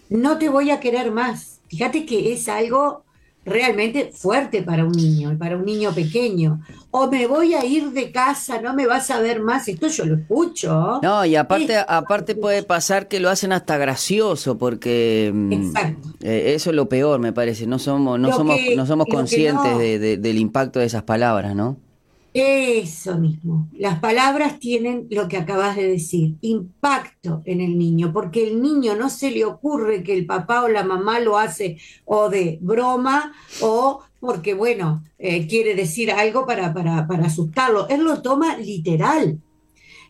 No 0.08 0.38
te 0.38 0.49
voy 0.49 0.70
a 0.70 0.80
querer 0.80 1.12
más. 1.12 1.60
Fíjate 1.68 2.04
que 2.04 2.32
es 2.32 2.49
algo 2.49 3.04
realmente 3.44 4.11
fuerte 4.12 4.62
para 4.62 4.85
un 4.85 4.92
niño, 4.92 5.37
para 5.38 5.56
un 5.56 5.64
niño 5.64 5.92
pequeño. 5.92 6.61
O 6.90 7.09
me 7.09 7.26
voy 7.26 7.54
a 7.54 7.64
ir 7.64 7.90
de 7.90 8.11
casa, 8.11 8.61
no 8.61 8.75
me 8.75 8.87
vas 8.87 9.11
a 9.11 9.20
ver 9.20 9.40
más, 9.40 9.68
esto 9.68 9.88
yo 9.88 10.04
lo 10.04 10.16
escucho. 10.16 11.00
No, 11.02 11.25
y 11.25 11.37
aparte, 11.37 11.76
aparte 11.76 12.35
puede 12.35 12.62
pasar 12.62 13.09
que 13.09 13.20
lo 13.20 13.30
hacen 13.30 13.52
hasta 13.52 13.78
gracioso, 13.78 14.59
porque 14.59 15.30
mm, 15.32 15.73
eh, 16.23 16.52
eso 16.54 16.70
es 16.70 16.76
lo 16.76 16.88
peor, 16.88 17.20
me 17.20 17.32
parece. 17.32 17.66
No 17.66 17.78
somos, 17.78 18.18
no 18.18 18.32
somos, 18.32 18.59
no 18.76 18.87
somos 18.87 19.06
conscientes 19.06 19.78
del 20.00 20.38
impacto 20.38 20.80
de 20.80 20.87
esas 20.87 21.02
palabras, 21.02 21.54
¿no? 21.54 21.76
Eso 22.32 23.18
mismo. 23.18 23.68
Las 23.72 23.99
palabras 23.99 24.60
tienen 24.60 25.08
lo 25.10 25.26
que 25.26 25.37
acabas 25.37 25.75
de 25.75 25.88
decir, 25.88 26.37
impacto 26.42 27.42
en 27.44 27.60
el 27.60 27.76
niño, 27.76 28.12
porque 28.12 28.46
el 28.46 28.62
niño 28.62 28.94
no 28.94 29.10
se 29.10 29.32
le 29.32 29.44
ocurre 29.44 30.04
que 30.04 30.12
el 30.12 30.26
papá 30.26 30.62
o 30.62 30.68
la 30.68 30.84
mamá 30.84 31.18
lo 31.18 31.38
hace 31.38 31.78
o 32.04 32.28
de 32.28 32.58
broma 32.60 33.32
o 33.60 34.02
porque, 34.20 34.54
bueno, 34.54 35.02
eh, 35.18 35.49
quiere 35.49 35.75
decir 35.75 36.12
algo 36.12 36.46
para, 36.46 36.72
para, 36.72 37.06
para 37.08 37.26
asustarlo. 37.26 37.88
Él 37.88 38.04
lo 38.04 38.22
toma 38.22 38.58
literal. 38.58 39.40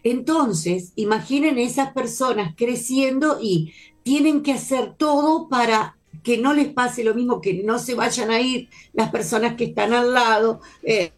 Entonces, 0.03 0.93
imaginen 0.97 1.59
esas 1.59 1.93
personas 1.93 2.55
creciendo 2.57 3.39
y 3.41 3.73
tienen 4.03 4.43
que 4.43 4.53
hacer 4.53 4.95
todo 4.95 5.49
para 5.49 5.97
que 6.23 6.39
no 6.39 6.53
les 6.53 6.69
pase 6.69 7.05
lo 7.05 7.15
mismo, 7.15 7.41
que 7.41 7.62
no 7.62 7.79
se 7.79 7.95
vayan 7.95 8.31
a 8.31 8.41
ir 8.41 8.69
las 8.93 9.11
personas 9.11 9.55
que 9.55 9.65
están 9.65 9.93
al 9.93 10.12
lado. 10.12 10.61
Eh, 10.83 11.12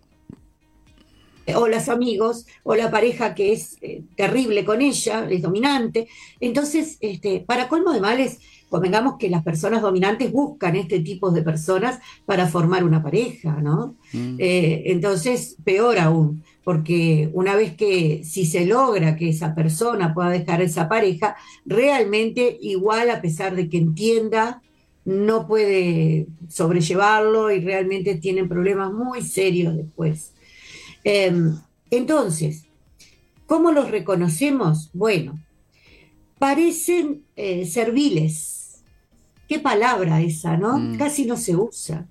o 1.54 1.68
los 1.68 1.88
amigos, 1.88 2.46
o 2.62 2.75
la 2.75 2.90
pareja 2.90 3.34
que 3.34 3.52
es 3.52 3.76
eh, 3.82 4.02
terrible 4.16 4.64
con 4.64 4.80
ella, 4.82 5.26
es 5.30 5.42
dominante. 5.42 6.08
Entonces, 6.40 6.99
este, 7.00 7.40
para 7.40 7.68
colmo 7.68 7.92
de 7.92 8.00
males, 8.00 8.38
convengamos 8.68 9.16
que 9.18 9.28
las 9.28 9.42
personas 9.42 9.82
dominantes 9.82 10.32
buscan 10.32 10.76
este 10.76 11.00
tipo 11.00 11.30
de 11.30 11.42
personas 11.42 11.99
para 12.25 12.46
formar 12.46 12.84
una 12.84 13.02
pareja, 13.02 13.61
¿no? 13.61 13.96
Mm. 14.12 14.37
Eh, 14.38 14.84
entonces, 14.87 15.56
peor 15.62 15.99
aún, 15.99 16.42
porque 16.64 17.28
una 17.34 17.54
vez 17.54 17.75
que 17.75 18.22
si 18.25 18.46
se 18.46 18.64
logra 18.64 19.16
que 19.16 19.28
esa 19.28 19.54
persona 19.54 20.14
pueda 20.14 20.30
dejar 20.30 20.62
esa 20.62 20.88
pareja, 20.88 21.37
realmente 21.66 22.56
igual 22.62 23.11
a 23.11 23.20
pesar 23.20 23.54
de 23.54 23.68
que 23.68 23.76
entienda, 23.78 24.62
no 25.04 25.46
puede 25.46 26.28
sobrellevarlo 26.49 27.50
y 27.50 27.61
realmente 27.61 28.14
tienen 28.14 28.49
problemas 28.49 28.92
muy 28.92 29.22
serios 29.22 29.76
después. 29.76 30.31
Em, 31.04 31.59
entonces, 31.90 32.64
¿cómo 33.47 33.73
los 33.73 33.90
reconocemos? 33.90 34.90
Bueno, 34.92 35.40
parecen 36.38 37.25
eh, 37.37 37.66
serviles. 37.66 38.82
Qué 39.49 39.59
palabra 39.59 40.21
esa, 40.21 40.56
¿no? 40.56 40.78
Mm. 40.78 40.99
Casi 40.99 41.26
no 41.26 41.37
se 41.37 41.56
usa. 41.56 42.06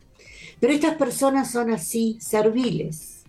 Pero 0.59 0.73
estas 0.73 0.95
personas 0.95 1.51
son 1.51 1.71
así, 1.71 2.17
serviles. 2.21 3.23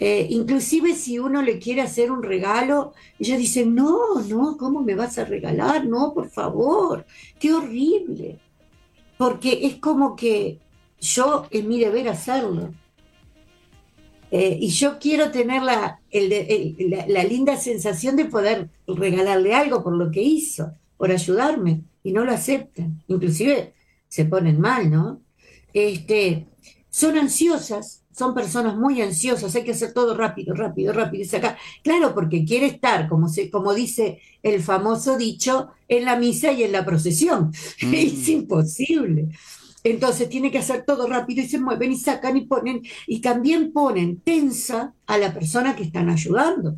Eh, 0.00 0.28
inclusive 0.30 0.94
si 0.94 1.18
uno 1.18 1.42
le 1.42 1.58
quiere 1.58 1.82
hacer 1.82 2.12
un 2.12 2.22
regalo, 2.22 2.92
ella 3.18 3.36
dice, 3.36 3.66
no, 3.66 4.20
no, 4.28 4.56
¿cómo 4.56 4.80
me 4.80 4.94
vas 4.94 5.18
a 5.18 5.24
regalar? 5.24 5.86
No, 5.86 6.14
por 6.14 6.30
favor, 6.30 7.04
qué 7.38 7.52
horrible. 7.52 8.38
Porque 9.16 9.66
es 9.66 9.76
como 9.76 10.14
que 10.14 10.60
yo 11.00 11.46
es 11.50 11.64
mi 11.64 11.80
deber 11.80 12.08
hacerlo. 12.08 12.72
Eh, 14.30 14.58
y 14.60 14.68
yo 14.68 14.98
quiero 14.98 15.30
tener 15.30 15.62
la, 15.62 16.00
la, 16.12 17.24
linda 17.24 17.56
sensación 17.56 18.16
de 18.16 18.26
poder 18.26 18.68
regalarle 18.86 19.54
algo 19.54 19.82
por 19.82 19.94
lo 19.94 20.10
que 20.10 20.22
hizo, 20.22 20.72
por 20.96 21.10
ayudarme, 21.10 21.82
y 22.02 22.12
no 22.12 22.24
lo 22.24 22.32
aceptan. 22.32 23.02
Inclusive 23.08 23.72
se 24.08 24.24
ponen 24.24 24.60
mal, 24.60 24.90
¿no? 24.90 25.20
Este, 25.72 26.46
son 26.90 27.16
ansiosas, 27.16 28.02
son 28.12 28.34
personas 28.34 28.76
muy 28.76 29.00
ansiosas, 29.00 29.54
hay 29.54 29.64
que 29.64 29.70
hacer 29.70 29.92
todo 29.92 30.16
rápido, 30.16 30.54
rápido, 30.54 30.92
rápido. 30.92 31.22
Y 31.22 31.26
sacar. 31.26 31.56
Claro, 31.82 32.14
porque 32.14 32.44
quiere 32.44 32.66
estar, 32.66 33.08
como, 33.08 33.28
se, 33.28 33.50
como 33.50 33.72
dice 33.74 34.20
el 34.42 34.62
famoso 34.62 35.16
dicho, 35.16 35.68
en 35.86 36.04
la 36.04 36.16
misa 36.16 36.52
y 36.52 36.64
en 36.64 36.72
la 36.72 36.84
procesión. 36.84 37.52
Es 37.92 38.28
imposible. 38.28 39.28
Entonces 39.90 40.28
tiene 40.28 40.50
que 40.50 40.58
hacer 40.58 40.84
todo 40.84 41.06
rápido 41.06 41.42
y 41.42 41.48
se 41.48 41.60
mueven 41.60 41.92
y 41.92 41.96
sacan 41.96 42.36
y 42.36 42.46
ponen, 42.46 42.82
y 43.06 43.20
también 43.20 43.72
ponen 43.72 44.20
tensa 44.20 44.94
a 45.06 45.18
la 45.18 45.32
persona 45.32 45.74
que 45.74 45.84
están 45.84 46.08
ayudando. 46.08 46.76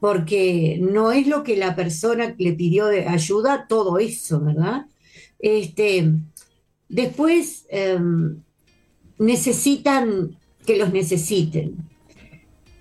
Porque 0.00 0.78
no 0.80 1.12
es 1.12 1.26
lo 1.26 1.42
que 1.42 1.56
la 1.56 1.74
persona 1.74 2.34
le 2.36 2.52
pidió 2.52 2.86
de 2.86 3.06
ayuda, 3.06 3.66
todo 3.68 3.98
eso, 3.98 4.40
¿verdad? 4.40 4.86
Este, 5.38 6.12
después 6.88 7.66
em, 7.70 8.42
necesitan 9.18 10.36
que 10.66 10.76
los 10.76 10.92
necesiten. 10.92 11.76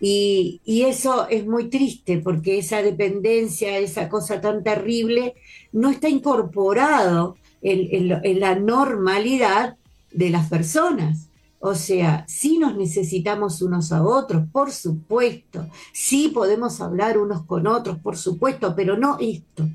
Y, 0.01 0.59
y, 0.65 0.81
eso 0.81 1.29
es 1.29 1.45
muy 1.45 1.69
triste 1.69 2.17
porque 2.17 2.57
esa 2.57 2.81
dependencia, 2.81 3.77
esa 3.77 4.09
cosa 4.09 4.41
tan 4.41 4.61
terrible, 4.61 5.35
no 5.71 5.89
está 5.91 6.09
incorporado 6.09 7.37
en, 7.63 8.39
la 8.39 8.55
normalidad 8.55 9.77
de 10.11 10.29
las 10.29 10.49
personas. 10.49 11.29
O 11.59 11.75
sea, 11.75 12.25
sí 12.27 12.57
nos 12.57 12.75
necesitamos 12.75 13.61
unos 13.61 13.91
a 13.91 14.03
otros, 14.03 14.43
por 14.51 14.71
supuesto. 14.71 15.67
Sí 15.93 16.29
podemos 16.33 16.81
hablar 16.81 17.17
unos 17.17 17.45
con 17.45 17.67
otros, 17.67 17.99
por 17.99 18.17
supuesto, 18.17 18.75
pero 18.75 18.97
no 18.97 19.17
esto. 19.19 19.67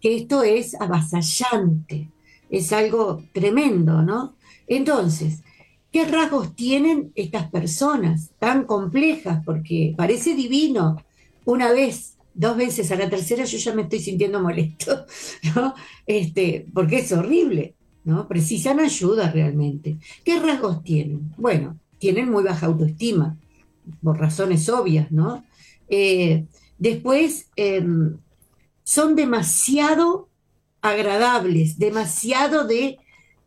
Que 0.00 0.16
esto 0.16 0.42
es 0.42 0.80
avasallante, 0.80 2.08
es 2.48 2.72
algo 2.72 3.22
tremendo, 3.34 4.00
¿no? 4.00 4.34
Entonces, 4.66 5.42
¿qué 5.92 6.06
rasgos 6.06 6.56
tienen 6.56 7.12
estas 7.14 7.50
personas 7.50 8.30
tan 8.38 8.64
complejas? 8.64 9.42
Porque 9.44 9.92
parece 9.96 10.34
divino. 10.34 11.04
Una 11.44 11.70
vez 11.70 12.16
dos 12.40 12.56
veces, 12.56 12.90
a 12.90 12.96
la 12.96 13.10
tercera 13.10 13.44
yo 13.44 13.58
ya 13.58 13.74
me 13.74 13.82
estoy 13.82 14.00
sintiendo 14.00 14.40
molesto, 14.40 15.04
¿no? 15.54 15.74
Este, 16.06 16.66
porque 16.72 17.00
es 17.00 17.12
horrible, 17.12 17.74
¿no? 18.04 18.26
Precisan 18.26 18.80
ayuda 18.80 19.30
realmente. 19.30 19.98
¿Qué 20.24 20.40
rasgos 20.40 20.82
tienen? 20.82 21.34
Bueno, 21.36 21.78
tienen 21.98 22.30
muy 22.30 22.42
baja 22.42 22.66
autoestima, 22.66 23.36
por 24.02 24.18
razones 24.18 24.68
obvias, 24.70 25.12
¿no? 25.12 25.44
Eh, 25.88 26.46
después, 26.78 27.50
em, 27.56 28.16
son 28.84 29.14
demasiado 29.16 30.28
agradables, 30.80 31.78
demasiado 31.78 32.66
de, 32.66 32.98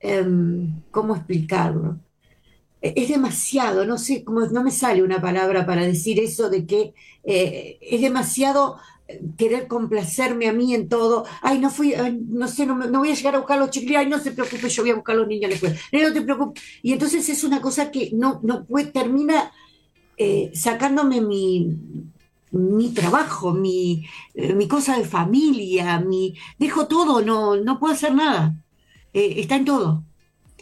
em, 0.01 0.81
¿cómo 0.91 1.15
explicarlo? 1.15 1.97
Es 2.95 3.09
demasiado, 3.09 3.85
no 3.85 3.97
sé, 3.97 4.23
como 4.23 4.41
no 4.41 4.63
me 4.63 4.71
sale 4.71 5.03
una 5.03 5.21
palabra 5.21 5.65
para 5.65 5.85
decir 5.85 6.19
eso 6.19 6.49
de 6.49 6.65
que 6.65 6.93
eh, 7.23 7.77
es 7.81 8.01
demasiado 8.01 8.77
querer 9.37 9.67
complacerme 9.67 10.47
a 10.47 10.53
mí 10.53 10.73
en 10.73 10.89
todo. 10.89 11.25
Ay, 11.41 11.59
no 11.59 11.69
fui, 11.69 11.93
no 12.27 12.47
sé, 12.47 12.65
no, 12.65 12.99
voy 12.99 13.11
a 13.11 13.13
llegar 13.13 13.35
a 13.35 13.39
buscar 13.39 13.59
los 13.59 13.69
chiquillos. 13.69 13.97
Ay, 13.97 14.07
no 14.07 14.19
se 14.19 14.31
preocupe, 14.31 14.69
yo 14.69 14.83
voy 14.83 14.91
a 14.91 14.95
buscar 14.95 15.15
a 15.15 15.19
los 15.19 15.27
niños 15.27 15.51
después. 15.51 15.79
No 15.91 16.13
te 16.13 16.21
preocupes. 16.21 16.63
Y 16.81 16.93
entonces 16.93 17.27
es 17.29 17.43
una 17.43 17.61
cosa 17.61 17.91
que 17.91 18.11
no, 18.13 18.39
no 18.43 18.65
puede, 18.65 18.87
termina 18.87 19.51
eh, 20.17 20.51
sacándome 20.53 21.21
mi, 21.21 21.75
mi 22.51 22.89
trabajo, 22.93 23.53
mi, 23.53 24.05
eh, 24.33 24.53
mi 24.53 24.67
cosa 24.67 24.97
de 24.97 25.05
familia, 25.05 25.99
mi, 25.99 26.35
dejo 26.59 26.87
todo, 26.87 27.21
no, 27.21 27.55
no 27.57 27.79
puedo 27.79 27.93
hacer 27.93 28.13
nada. 28.13 28.55
Eh, 29.13 29.35
está 29.37 29.55
en 29.55 29.65
todo. 29.65 30.03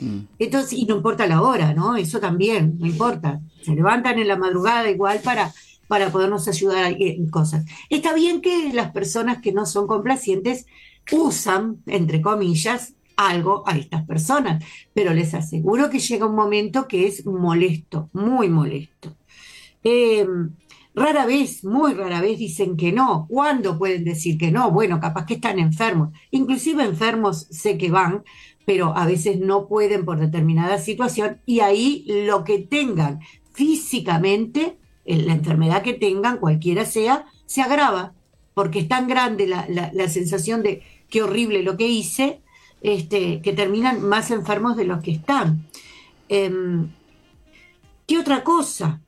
Mm. 0.01 0.19
Entonces, 0.39 0.73
y 0.73 0.85
no 0.85 0.97
importa 0.97 1.25
la 1.27 1.41
hora, 1.41 1.73
¿no? 1.73 1.95
Eso 1.95 2.19
también, 2.19 2.77
no 2.79 2.87
importa. 2.87 3.39
Se 3.61 3.73
levantan 3.73 4.19
en 4.19 4.27
la 4.27 4.35
madrugada 4.35 4.89
igual 4.89 5.19
para 5.23 5.53
para 5.91 6.09
podernos 6.09 6.47
ayudar 6.47 6.95
en 6.97 7.29
cosas. 7.29 7.65
Está 7.89 8.13
bien 8.13 8.39
que 8.39 8.71
las 8.71 8.91
personas 8.91 9.41
que 9.41 9.51
no 9.51 9.65
son 9.65 9.87
complacientes 9.87 10.65
usan, 11.11 11.81
entre 11.85 12.21
comillas, 12.21 12.93
algo 13.17 13.67
a 13.67 13.77
estas 13.77 14.05
personas, 14.05 14.63
pero 14.93 15.13
les 15.13 15.33
aseguro 15.33 15.89
que 15.89 15.99
llega 15.99 16.27
un 16.27 16.35
momento 16.35 16.87
que 16.87 17.07
es 17.07 17.25
molesto, 17.25 18.09
muy 18.13 18.47
molesto. 18.47 19.17
Eh, 19.83 20.25
rara 20.95 21.25
vez, 21.25 21.65
muy 21.65 21.93
rara 21.93 22.21
vez 22.21 22.39
dicen 22.39 22.77
que 22.77 22.93
no. 22.93 23.27
¿Cuándo 23.29 23.77
pueden 23.77 24.05
decir 24.05 24.37
que 24.37 24.49
no? 24.49 24.71
Bueno, 24.71 24.97
capaz 25.01 25.25
que 25.25 25.33
están 25.33 25.59
enfermos. 25.59 26.17
Inclusive 26.31 26.85
enfermos 26.85 27.47
sé 27.49 27.77
que 27.77 27.91
van, 27.91 28.23
pero 28.65 28.95
a 28.95 29.05
veces 29.05 29.39
no 29.39 29.67
pueden 29.67 30.05
por 30.05 30.19
determinada 30.19 30.77
situación 30.77 31.41
y 31.45 31.61
ahí 31.61 32.05
lo 32.07 32.43
que 32.43 32.59
tengan 32.59 33.19
físicamente 33.53 34.77
la 35.05 35.33
enfermedad 35.33 35.81
que 35.81 35.93
tengan, 35.93 36.37
cualquiera 36.37 36.85
sea, 36.85 37.25
se 37.45 37.61
agrava, 37.61 38.13
porque 38.53 38.79
es 38.79 38.87
tan 38.87 39.07
grande 39.07 39.47
la, 39.47 40.09
sensación 40.09 40.63
de 40.63 40.83
qué 41.09 41.23
horrible 41.23 41.63
lo 41.63 41.77
que 41.77 41.87
hice, 41.87 42.41
este, 42.81 43.41
que 43.41 43.53
terminan 43.53 44.01
más 44.01 44.31
enfermos 44.31 44.77
de 44.77 44.85
los 44.85 45.01
que 45.01 45.11
están. 45.11 45.67
Em, 46.29 46.89
¿Qué 48.07 48.17
otra 48.17 48.43
cosa? 48.43 49.01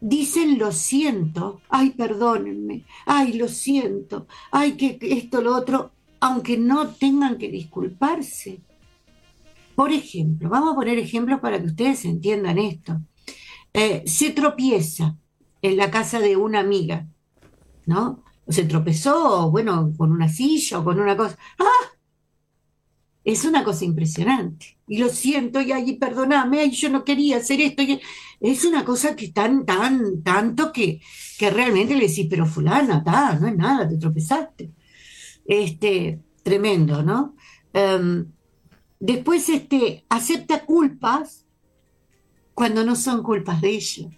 Dicen 0.00 0.58
lo 0.58 0.72
siento, 0.72 1.60
ay, 1.68 1.90
perdónenme, 1.90 2.84
ay, 3.06 3.34
lo 3.34 3.48
siento, 3.48 4.26
ay, 4.50 4.72
que 4.72 4.98
esto, 5.00 5.42
lo 5.42 5.54
otro, 5.54 5.92
aunque 6.20 6.58
no 6.58 6.88
tengan 6.88 7.38
que 7.38 7.50
disculparse. 7.50 8.60
Por 9.74 9.92
ejemplo, 9.92 10.48
vamos 10.48 10.72
a 10.72 10.76
poner 10.76 10.98
ejemplos 10.98 11.40
para 11.40 11.58
que 11.58 11.66
ustedes 11.66 12.04
entiendan 12.04 12.58
esto. 12.58 13.00
Eh, 13.72 14.02
se 14.06 14.30
tropieza 14.30 15.16
en 15.62 15.76
la 15.76 15.90
casa 15.90 16.20
de 16.20 16.36
una 16.36 16.60
amiga, 16.60 17.06
¿no? 17.86 18.22
se 18.50 18.64
tropezó, 18.64 19.50
bueno, 19.50 19.92
con 19.96 20.12
una 20.12 20.28
silla 20.28 20.78
o 20.80 20.84
con 20.84 21.00
una 21.00 21.16
cosa. 21.16 21.38
¡Ah! 21.58 21.96
Es 23.22 23.44
una 23.44 23.62
cosa 23.62 23.84
impresionante. 23.84 24.78
Y 24.88 24.98
lo 24.98 25.08
siento, 25.08 25.60
y 25.60 25.72
ahí 25.72 25.96
perdóname, 25.96 26.70
yo 26.70 26.88
no 26.90 27.04
quería 27.04 27.36
hacer 27.36 27.60
esto. 27.60 27.82
es 28.40 28.64
una 28.64 28.84
cosa 28.84 29.14
que 29.14 29.28
tan, 29.28 29.64
tan, 29.64 30.22
tanto 30.22 30.72
que, 30.72 31.00
que 31.38 31.50
realmente 31.50 31.94
le 31.94 32.08
decís, 32.08 32.26
pero 32.28 32.46
fulana, 32.46 33.04
ta, 33.04 33.38
no 33.38 33.46
es 33.48 33.56
nada, 33.56 33.88
te 33.88 33.98
tropezaste. 33.98 34.72
Este, 35.44 36.20
tremendo, 36.42 37.02
¿no? 37.02 37.34
Em, 37.72 38.26
después, 38.98 39.48
este, 39.48 40.04
acepta 40.08 40.64
culpas 40.64 41.46
cuando 42.54 42.84
no 42.84 42.96
son 42.96 43.22
culpas 43.22 43.60
de 43.60 43.70
ella. 43.70 44.08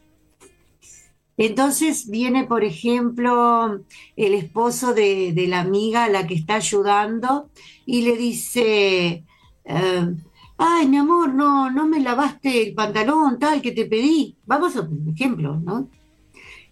Entonces 1.36 2.08
viene, 2.08 2.44
por 2.44 2.62
ejemplo, 2.62 3.80
el 4.16 4.34
esposo 4.34 4.94
de, 4.94 5.34
la 5.48 5.60
amiga 5.60 6.04
a 6.04 6.08
la 6.08 6.26
que 6.26 6.34
está 6.34 6.56
ayudando 6.56 7.50
y 7.86 8.02
le 8.02 8.16
dice, 8.16 9.24
eh, 9.64 10.14
ay, 10.58 10.88
mi 10.88 10.98
amor, 10.98 11.34
no, 11.34 11.70
no 11.70 11.88
me 11.88 12.00
lavaste 12.00 12.68
el 12.68 12.74
pantalón 12.74 13.38
tal 13.38 13.62
que 13.62 13.72
te 13.72 13.86
pedí. 13.86 14.36
Vamos 14.46 14.76
a 14.76 14.82
un 14.82 15.08
ejemplo, 15.14 15.58
¿no? 15.58 15.88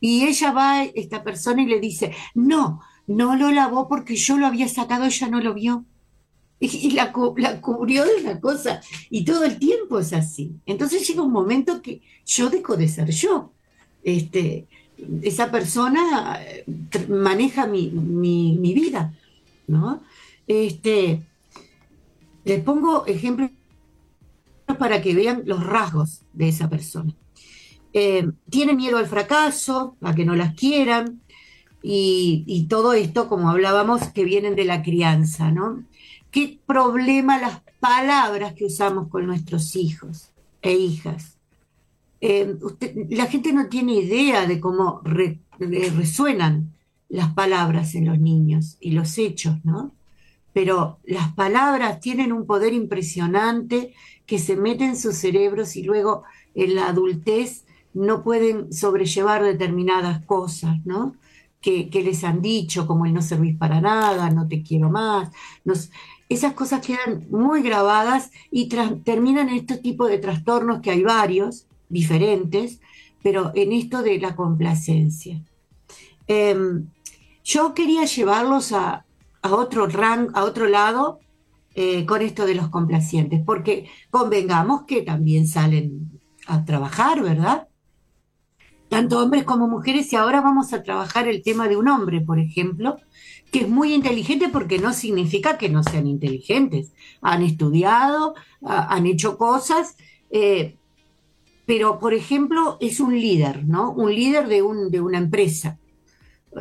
Y 0.01 0.25
ella 0.25 0.53
va, 0.53 0.85
esta 0.85 1.23
persona, 1.23 1.63
y 1.63 1.67
le 1.67 1.81
dice, 1.81 2.15
no, 2.35 2.81
no 3.11 3.37
lo 3.37 3.51
lavó 3.51 3.89
porque 3.89 4.17
yo 4.17 4.39
lo 4.39 4.47
había 4.47 4.69
sacado, 4.69 5.05
ella 5.05 5.29
no 5.29 5.41
lo 5.41 5.55
vio 5.55 5.85
y 6.61 6.91
la, 6.91 7.11
cubrió 7.11 8.05
de 8.05 8.17
una 8.23 8.39
cosa 8.39 8.83
y 9.09 9.25
todo 9.25 9.45
el 9.45 9.59
tiempo 9.59 9.99
es 9.99 10.13
así. 10.13 10.53
Entonces 10.67 11.07
llega 11.09 11.23
un 11.23 11.33
momento 11.33 11.81
que 11.81 12.03
yo 12.27 12.51
dejo 12.51 12.77
de 12.77 12.87
ser 12.87 13.11
yo. 13.11 13.53
Este, 14.05 14.67
esa 15.23 15.51
persona 15.51 16.39
eh, 16.43 16.65
maneja 17.09 17.67
mi, 17.67 18.59
vida, 18.61 19.15
¿no? 19.67 20.03
Este, 20.47 21.23
les 22.45 22.63
pongo 22.63 23.07
ejemplos 23.07 23.51
para 24.79 25.01
que 25.01 25.15
vean 25.15 25.43
los 25.47 25.65
rasgos 25.65 26.21
de 26.35 26.49
esa 26.49 26.69
persona. 26.69 27.15
Eh, 27.93 28.31
tiene 28.51 28.75
miedo 28.75 28.99
al 28.99 29.07
fracaso, 29.07 29.97
a 30.03 30.15
que 30.15 30.27
no 30.27 30.37
las 30.37 30.55
quieran, 30.55 31.23
y, 31.83 32.67
todo 32.69 32.93
esto, 32.93 33.29
como 33.29 33.51
hablábamos, 33.51 34.09
que 34.09 34.25
vienen 34.25 34.55
de 34.55 34.65
la 34.65 34.83
crianza, 34.83 35.51
¿no? 35.51 35.85
qué 36.31 36.59
problema 36.67 37.39
las 37.39 37.61
palabras 37.81 38.55
que 38.55 38.67
usamos 38.67 39.09
con 39.09 39.27
nuestros 39.27 39.77
hijos 39.77 40.31
e 40.63 40.75
hijas. 40.75 41.37
Eh, 42.21 42.57
la 43.09 43.27
gente 43.27 43.53
no 43.53 43.69
tiene 43.69 43.95
idea 43.95 44.47
de 44.47 44.61
cómo 44.61 45.01
resuenan 45.59 46.73
las 47.09 47.33
palabras 47.33 47.95
en 47.95 48.07
los 48.07 48.21
niños 48.21 48.77
y 48.81 48.93
los 48.93 49.17
hechos, 49.19 49.57
¿no? 49.65 49.93
Pero 50.53 50.99
las 51.05 51.33
palabras 51.33 52.01
tienen 52.01 52.33
un 52.33 52.45
poder 52.45 52.73
impresionante 52.73 53.95
que 54.27 54.39
se 54.39 54.57
mete 54.57 54.85
en 54.85 54.97
sus 54.97 55.17
cerebros 55.17 55.77
y 55.77 55.83
luego 55.83 56.25
en 56.55 56.75
la 56.75 56.89
adultez 56.89 57.65
no 57.95 58.23
pueden 58.23 58.73
sobrellevar 58.73 59.43
determinadas 59.43 60.25
cosas, 60.25 60.85
¿no? 60.85 61.17
Que, 61.61 61.91
les 61.93 62.25
han 62.25 62.41
dicho, 62.41 62.87
como 62.87 63.05
el 63.05 63.13
no 63.13 63.21
servís 63.21 63.57
para 63.57 63.81
nada, 63.81 64.31
no 64.31 64.49
te 64.49 64.63
quiero 64.63 64.89
más. 64.89 65.31
Esas 66.29 66.55
cosas 66.55 66.85
quedan 66.87 67.27
muy 67.31 67.61
grabadas 67.61 68.31
y 68.51 68.69
terminan 68.69 69.49
en 69.49 69.57
este 69.57 69.77
tipo 69.77 70.07
de 70.07 70.19
trastornos 70.19 70.81
que 70.81 70.91
hay 70.91 71.03
varios, 71.03 71.67
diferentes, 71.89 72.81
pero 73.23 73.53
en 73.55 73.73
esto 73.73 74.03
de 74.03 74.19
la 74.19 74.37
complacencia. 74.37 75.43
Em, 76.27 76.87
yo 77.45 77.75
quería 77.75 78.05
llevarlos 78.05 78.73
a, 78.73 79.05
otro 79.43 79.89
a 80.35 80.45
otro 80.45 80.69
lado 80.69 81.19
eh, 81.75 82.07
con 82.07 82.23
esto 82.23 82.47
de 82.47 82.55
los 82.55 82.69
complacientes, 82.69 83.43
porque 83.45 83.89
convengamos 84.11 84.83
que 84.83 85.03
también 85.03 85.47
salen 85.47 86.21
a 86.47 86.65
trabajar, 86.65 87.23
¿verdad? 87.23 87.69
Tanto 88.91 89.21
hombres 89.21 89.45
como 89.45 89.69
mujeres, 89.69 90.13
y 90.13 90.17
ahora 90.17 90.41
vamos 90.41 90.73
a 90.73 90.83
trabajar 90.83 91.29
el 91.29 91.43
tema 91.43 91.69
de 91.69 91.77
un 91.77 91.87
hombre, 91.87 92.21
por 92.21 92.41
ejemplo, 92.41 92.99
que 93.53 93.61
es 93.61 93.69
muy 93.69 93.95
inteligente 93.95 94.49
porque 94.49 94.81
no 94.81 94.93
significa 94.93 95.59
que 95.59 95.69
no 95.69 95.85
sean 95.85 96.09
inteligentes. 96.09 96.91
Han 97.23 97.43
estudiado, 97.43 98.35
han 98.63 99.07
hecho 99.07 99.39
cosas, 99.39 99.97
eh, 100.33 100.75
pero 101.67 102.01
por 102.01 102.15
ejemplo 102.15 102.79
es 102.81 102.99
un 102.99 103.15
líder, 103.19 103.65
¿no? 103.65 103.93
Un 103.93 104.13
líder 104.13 104.49
de, 104.49 104.63
un, 104.63 104.91
de 104.91 105.01
una 105.01 105.19
empresa, 105.19 105.79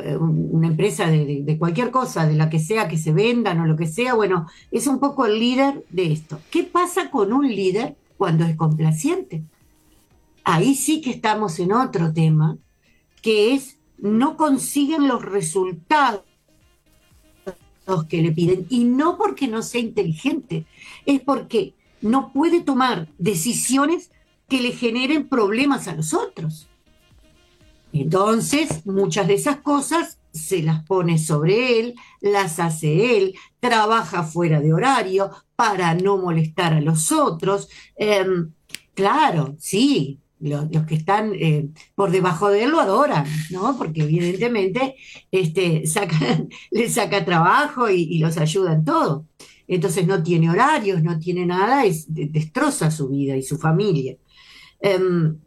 eh, 0.00 0.16
una 0.16 0.68
empresa 0.68 1.10
de, 1.10 1.42
de, 1.42 1.58
cualquier 1.58 1.90
cosa, 1.90 2.28
de 2.28 2.36
la 2.36 2.48
que 2.48 2.60
sea 2.60 2.86
que 2.86 2.96
se 2.96 3.12
vendan 3.12 3.58
o 3.60 3.66
lo 3.66 3.76
que 3.76 3.88
sea, 3.88 4.14
bueno, 4.14 4.46
es 4.70 4.86
un 4.86 5.00
poco 5.00 5.26
el 5.26 5.40
líder 5.40 5.84
de 5.90 6.12
esto. 6.12 6.38
¿Qué 6.48 6.62
pasa 6.62 7.10
con 7.10 7.32
un 7.32 7.48
líder 7.48 7.96
cuando 8.16 8.44
es 8.44 8.54
complaciente? 8.54 9.42
Ahí 10.44 10.74
sí 10.74 11.00
que 11.00 11.10
estamos 11.10 11.58
en 11.58 11.72
otro 11.72 12.12
tema, 12.12 12.58
que 13.22 13.54
es 13.54 13.78
no 13.98 14.36
consiguen 14.36 15.08
los 15.08 15.22
resultados 15.22 16.24
que 18.08 18.22
le 18.22 18.32
piden, 18.32 18.66
y 18.70 18.84
no 18.84 19.18
porque 19.18 19.48
no 19.48 19.62
sea 19.62 19.80
inteligente, 19.80 20.64
es 21.06 21.20
porque 21.20 21.74
no 22.00 22.32
puede 22.32 22.62
tomar 22.62 23.08
decisiones 23.18 24.10
que 24.48 24.60
le 24.60 24.72
generen 24.72 25.28
problemas 25.28 25.88
a 25.88 25.94
los 25.94 26.14
otros. 26.14 26.68
Entonces, 27.92 28.86
muchas 28.86 29.26
de 29.26 29.34
esas 29.34 29.56
cosas 29.56 30.18
se 30.32 30.62
las 30.62 30.84
pone 30.84 31.18
sobre 31.18 31.80
él, 31.80 31.94
las 32.20 32.60
hace 32.60 33.16
él, 33.16 33.34
trabaja 33.58 34.22
fuera 34.22 34.60
de 34.60 34.72
horario 34.72 35.30
para 35.56 35.94
no 35.94 36.16
molestar 36.16 36.72
a 36.72 36.80
los 36.80 37.10
otros. 37.10 37.68
Em, 37.96 38.52
claro, 38.94 39.56
sí, 39.58 40.20
los, 40.40 40.86
que 40.86 40.94
están 40.94 41.32
eh, 41.34 41.68
por 41.94 42.10
debajo 42.10 42.48
de 42.48 42.64
él 42.64 42.70
lo 42.70 42.80
adoran, 42.80 43.26
¿no? 43.50 43.76
Porque 43.76 44.02
evidentemente 44.02 44.96
este, 45.30 45.84
le 46.70 46.88
saca 46.88 47.24
trabajo 47.24 47.90
y, 47.90 48.18
los 48.18 48.36
ayuda 48.38 48.74
en 48.74 48.84
todo. 48.84 49.26
Entonces 49.68 50.06
no 50.06 50.22
tiene 50.22 50.50
horarios, 50.50 51.02
no 51.02 51.18
tiene 51.18 51.46
nada, 51.46 51.84
es, 51.84 52.06
destroza 52.08 52.90
su 52.90 53.08
vida 53.08 53.36
y 53.36 53.42
su 53.42 53.58
familia. 53.58 54.16
em, 54.80 55.38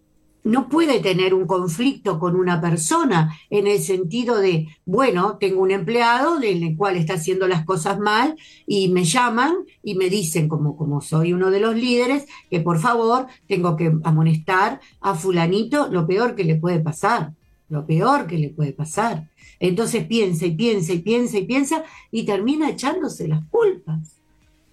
no 0.43 0.67
puede 0.67 0.99
tener 0.99 1.33
un 1.33 1.47
conflicto 1.47 2.19
con 2.19 2.35
una 2.35 2.59
persona 2.59 3.37
en 3.49 3.67
el 3.67 3.79
sentido 3.79 4.37
de, 4.37 4.67
bueno, 4.85 5.37
tengo 5.39 5.61
un 5.61 5.71
empleado 5.71 6.41
en 6.41 6.63
el 6.63 6.75
cual 6.75 6.97
está 6.97 7.13
haciendo 7.13 7.47
las 7.47 7.65
cosas 7.65 7.99
mal 7.99 8.35
y 8.67 8.89
me 8.89 9.05
llaman 9.05 9.55
y 9.81 9.95
me 9.95 10.09
dicen, 10.09 10.49
como, 10.49 10.75
como 10.75 11.01
soy 11.01 11.33
uno 11.33 11.49
de 11.49 11.61
los 11.61 11.75
líderes, 11.75 12.25
que 12.49 12.59
por 12.59 12.79
favor 12.79 13.27
tengo 13.47 13.77
que 13.77 13.93
amonestar 14.03 14.81
a 14.99 15.15
fulanito 15.15 15.87
lo 15.89 16.05
peor 16.05 16.35
que 16.35 16.43
le 16.43 16.55
puede 16.55 16.79
pasar, 16.79 17.33
lo 17.69 17.85
peor 17.85 18.27
que 18.27 18.37
le 18.37 18.49
puede 18.49 18.73
pasar. 18.73 19.29
Entonces 19.59 20.05
piensa 20.05 20.45
y 20.45 20.51
piensa 20.51 20.91
y 20.91 20.99
piensa 20.99 21.37
y 21.37 21.45
piensa 21.45 21.83
y 22.11 22.23
termina 22.23 22.69
echándose 22.69 23.29
las 23.29 23.45
culpas 23.45 24.17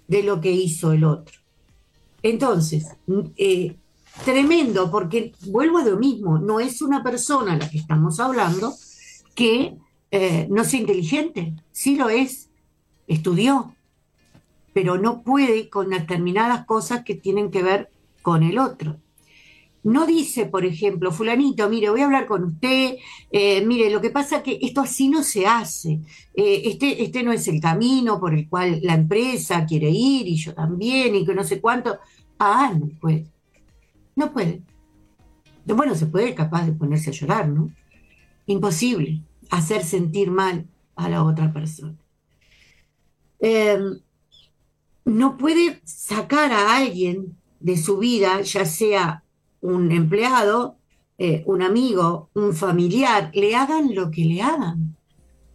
de 0.08 0.24
lo 0.24 0.40
que 0.40 0.50
hizo 0.50 0.92
el 0.92 1.04
otro. 1.04 1.38
Entonces, 2.22 2.96
eh, 3.36 3.76
tremendo, 4.24 4.90
porque 4.90 5.32
vuelvo 5.46 5.78
a 5.78 5.84
lo 5.84 5.96
mismo, 5.98 6.38
no 6.38 6.60
es 6.60 6.82
una 6.82 7.02
persona 7.02 7.54
a 7.54 7.56
la 7.56 7.70
que 7.70 7.78
estamos 7.78 8.20
hablando 8.20 8.74
que 9.34 9.76
eh, 10.10 10.46
no 10.50 10.64
sea 10.64 10.80
inteligente, 10.80 11.54
sí 11.72 11.96
lo 11.96 12.10
es, 12.10 12.50
estudió, 13.06 13.74
pero 14.72 14.98
no 14.98 15.22
puede 15.22 15.68
con 15.68 15.90
determinadas 15.90 16.66
cosas 16.66 17.04
que 17.04 17.14
tienen 17.14 17.50
que 17.50 17.62
ver 17.62 17.90
con 18.22 18.42
el 18.42 18.58
otro. 18.58 18.98
No 19.82 20.06
dice, 20.06 20.44
por 20.44 20.66
ejemplo, 20.66 21.10
fulanito, 21.10 21.68
mire, 21.70 21.88
voy 21.88 22.02
a 22.02 22.04
hablar 22.04 22.26
con 22.26 22.44
usted, 22.44 22.96
eh, 23.30 23.64
mire, 23.64 23.88
lo 23.88 24.02
que 24.02 24.10
pasa 24.10 24.38
es 24.38 24.42
que 24.42 24.58
esto 24.60 24.82
así 24.82 25.08
no 25.08 25.22
se 25.22 25.46
hace, 25.46 26.00
eh, 26.34 26.62
este, 26.66 27.02
este 27.02 27.22
no 27.22 27.32
es 27.32 27.48
el 27.48 27.60
camino 27.60 28.20
por 28.20 28.34
el 28.34 28.46
cual 28.46 28.80
la 28.82 28.94
empresa 28.94 29.64
quiere 29.64 29.88
ir 29.88 30.28
y 30.28 30.36
yo 30.36 30.54
también 30.54 31.14
y 31.16 31.24
que 31.24 31.34
no 31.34 31.44
sé 31.44 31.60
cuánto. 31.60 31.98
Ah, 32.38 32.74
puede. 33.00 33.26
No 34.16 34.32
puede. 34.32 34.62
Bueno, 35.64 35.94
se 35.94 36.06
puede 36.06 36.34
capaz 36.34 36.66
de 36.66 36.72
ponerse 36.72 37.10
a 37.10 37.12
llorar, 37.12 37.48
¿no? 37.48 37.70
Imposible 38.46 39.22
hacer 39.50 39.84
sentir 39.84 40.30
mal 40.30 40.66
a 40.96 41.08
la 41.08 41.24
otra 41.24 41.52
persona. 41.52 41.96
Em, 43.38 44.00
no 45.04 45.36
puede 45.36 45.80
sacar 45.84 46.52
a 46.52 46.76
alguien 46.76 47.36
de 47.58 47.76
su 47.76 47.98
vida, 47.98 48.42
ya 48.42 48.64
sea 48.64 49.24
un 49.60 49.92
empleado, 49.92 50.76
eh, 51.18 51.42
un 51.46 51.62
amigo, 51.62 52.30
un 52.34 52.54
familiar, 52.54 53.30
le 53.34 53.54
hagan 53.54 53.94
lo 53.94 54.10
que 54.10 54.24
le 54.24 54.42
hagan. 54.42 54.96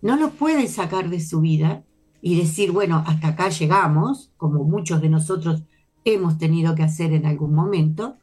No 0.01 0.15
lo 0.17 0.31
puede 0.31 0.67
sacar 0.67 1.09
de 1.09 1.19
su 1.19 1.41
vida 1.41 1.83
y 2.21 2.37
decir, 2.37 2.71
bueno, 2.71 3.03
hasta 3.07 3.29
acá 3.29 3.49
llegamos, 3.49 4.31
como 4.37 4.63
muchos 4.63 5.01
de 5.01 5.09
nosotros 5.09 5.63
hemos 6.03 6.37
tenido 6.37 6.75
que 6.75 6.83
hacer 6.83 7.13
en 7.13 7.25
algún 7.25 7.53
momento, 7.53 8.17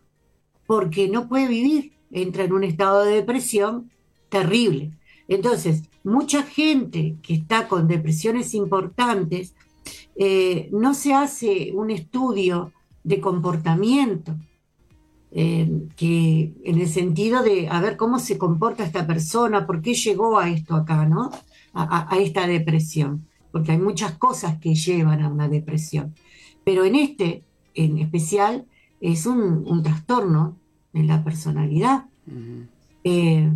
porque 0.67 1.09
no 1.09 1.29
puede 1.29 1.49
vivir, 1.49 1.93
entra 2.11 2.45
en 2.45 2.53
un 2.53 2.65
estado 2.65 3.05
de 3.05 3.15
depresión 3.15 3.91
terrible. 4.29 4.93
Entonces, 5.29 5.83
mucha 6.05 6.43
gente 6.43 7.17
que 7.23 7.35
está 7.35 7.69
con 7.69 7.89
depresiones 7.89 8.55
importantes, 8.55 9.55
eh, 10.17 10.69
no 10.73 10.95
se 10.95 11.15
hace 11.15 11.73
un 11.75 11.91
estudio 11.91 12.73
de 13.05 13.21
comportamiento, 13.21 14.37
eh, 15.35 15.89
que 15.97 16.53
en 16.63 16.79
el 16.79 16.89
sentido 16.89 17.43
de 17.43 17.69
a 17.69 17.81
ver 17.81 17.97
cómo 17.97 18.19
se 18.19 18.37
comporta 18.37 18.85
esta 18.85 19.07
persona, 19.07 19.67
por 19.67 19.81
qué 19.81 19.95
llegó 19.95 20.39
a 20.39 20.51
esto 20.51 20.77
acá, 20.77 21.07
¿no? 21.07 21.31
A, 21.73 22.15
a, 22.15 22.19
esta 22.19 22.47
depresión, 22.47 23.27
porque 23.51 23.73
hay 23.73 23.79
muchas 23.79 24.13
cosas 24.19 24.59
que 24.59 24.75
llevan 24.75 25.23
a 25.23 25.31
una 25.31 25.49
depresión. 25.49 26.15
Pero 26.65 26.85
en 26.85 26.97
este, 26.97 27.45
en 27.75 27.99
especial, 27.99 28.67
es 29.03 29.27
un, 29.27 29.83
trastorno 29.83 30.57
en 30.95 31.09
la 31.09 31.25
personalidad. 31.25 32.07
Eh, 33.05 33.53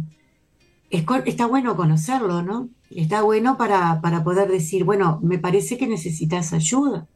está 0.91 1.47
bueno 1.47 1.77
conocerlo, 1.77 2.43
¿no? 2.43 2.69
Está 2.91 3.23
bueno 3.23 3.57
para, 3.57 4.01
para, 4.01 4.25
poder 4.25 4.51
decir, 4.51 4.85
bueno, 4.85 5.21
me 5.23 5.39
parece 5.39 5.79
que 5.79 5.87
necesitas 5.87 6.53
ayuda. 6.53 7.07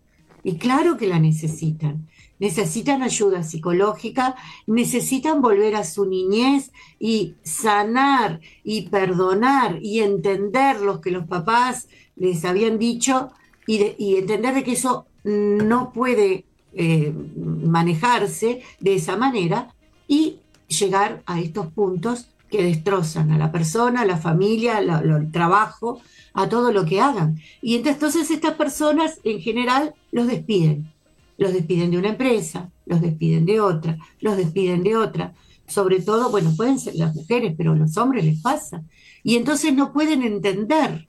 Y 0.44 0.56
claro 0.56 0.96
que 0.96 1.08
la 1.08 1.18
necesitan. 1.18 2.06
Necesitan 2.38 3.02
ayuda 3.02 3.42
psicológica, 3.42 4.36
necesitan 4.66 5.42
volver 5.42 5.74
a 5.74 5.84
su 5.84 6.06
niñez 6.06 6.72
y 6.98 7.34
sanar 7.42 8.40
y 8.62 8.88
perdonar 8.88 9.80
y 9.82 10.00
entender 10.00 10.80
lo 10.80 11.00
que 11.00 11.10
los 11.10 11.26
papás 11.26 11.88
les 12.16 12.44
habían 12.44 12.78
dicho 12.78 13.30
y, 13.66 13.94
y 13.98 14.16
entender 14.16 14.54
de 14.54 14.64
que 14.64 14.72
eso 14.72 15.06
no 15.24 15.92
puede 15.92 16.46
eh, 16.72 17.12
manejarse 17.36 18.62
de 18.78 18.94
esa 18.94 19.16
manera 19.16 19.74
y 20.06 20.38
llegar 20.68 21.22
a 21.26 21.40
estos 21.40 21.66
puntos 21.68 22.28
que 22.50 22.62
destrozan 22.62 23.30
a 23.30 23.38
la 23.38 23.52
persona, 23.52 24.02
a 24.02 24.06
la 24.06 24.16
familia, 24.16 24.78
el 24.78 25.30
trabajo, 25.30 26.00
a 26.34 26.48
todo 26.48 26.72
lo 26.72 26.84
que 26.84 27.00
hagan. 27.00 27.40
Y 27.62 27.76
entonces 27.76 28.30
estas 28.30 28.54
personas 28.54 29.20
en 29.24 29.40
general 29.40 29.94
los 30.10 30.26
despiden. 30.26 30.92
Los 31.38 31.52
despiden 31.52 31.90
de 31.90 31.98
una 31.98 32.10
empresa, 32.10 32.70
los 32.84 33.00
despiden 33.00 33.46
de 33.46 33.60
otra, 33.60 33.96
los 34.20 34.36
despiden 34.36 34.82
de 34.82 34.96
otra. 34.96 35.32
Sobre 35.66 36.02
todo, 36.02 36.30
bueno, 36.30 36.52
pueden 36.56 36.78
ser 36.78 36.96
las 36.96 37.14
mujeres, 37.14 37.54
pero 37.56 37.72
a 37.72 37.76
los 37.76 37.96
hombres 37.96 38.24
les 38.24 38.40
pasa. 38.42 38.82
Y 39.22 39.36
entonces 39.36 39.72
no 39.72 39.92
pueden 39.92 40.22
entender 40.22 41.08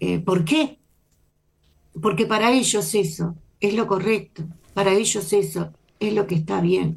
eh, 0.00 0.20
por 0.20 0.44
qué. 0.44 0.78
Porque 2.00 2.26
para 2.26 2.52
ellos 2.52 2.94
eso 2.94 3.34
es 3.60 3.74
lo 3.74 3.86
correcto. 3.86 4.44
Para 4.74 4.92
ellos 4.92 5.32
eso 5.32 5.70
es 6.00 6.12
lo 6.12 6.26
que 6.26 6.34
está 6.34 6.60
bien. 6.60 6.96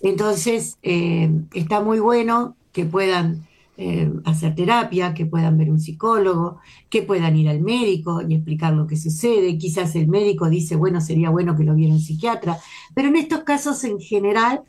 Entonces, 0.00 0.78
eh, 0.82 1.30
está 1.54 1.80
muy 1.80 2.00
bueno 2.00 2.56
que 2.72 2.84
puedan 2.84 3.46
eh, 3.76 4.10
hacer 4.24 4.54
terapia, 4.54 5.14
que 5.14 5.26
puedan 5.26 5.56
ver 5.56 5.70
un 5.70 5.80
psicólogo, 5.80 6.58
que 6.90 7.02
puedan 7.02 7.36
ir 7.36 7.48
al 7.48 7.60
médico 7.60 8.22
y 8.26 8.34
explicar 8.34 8.72
lo 8.72 8.86
que 8.86 8.96
sucede. 8.96 9.56
Quizás 9.58 9.94
el 9.96 10.08
médico 10.08 10.48
dice, 10.48 10.76
bueno, 10.76 11.00
sería 11.00 11.30
bueno 11.30 11.56
que 11.56 11.64
lo 11.64 11.74
viera 11.74 11.94
un 11.94 12.00
psiquiatra, 12.00 12.58
pero 12.94 13.08
en 13.08 13.16
estos 13.16 13.44
casos 13.44 13.84
en 13.84 14.00
general 14.00 14.62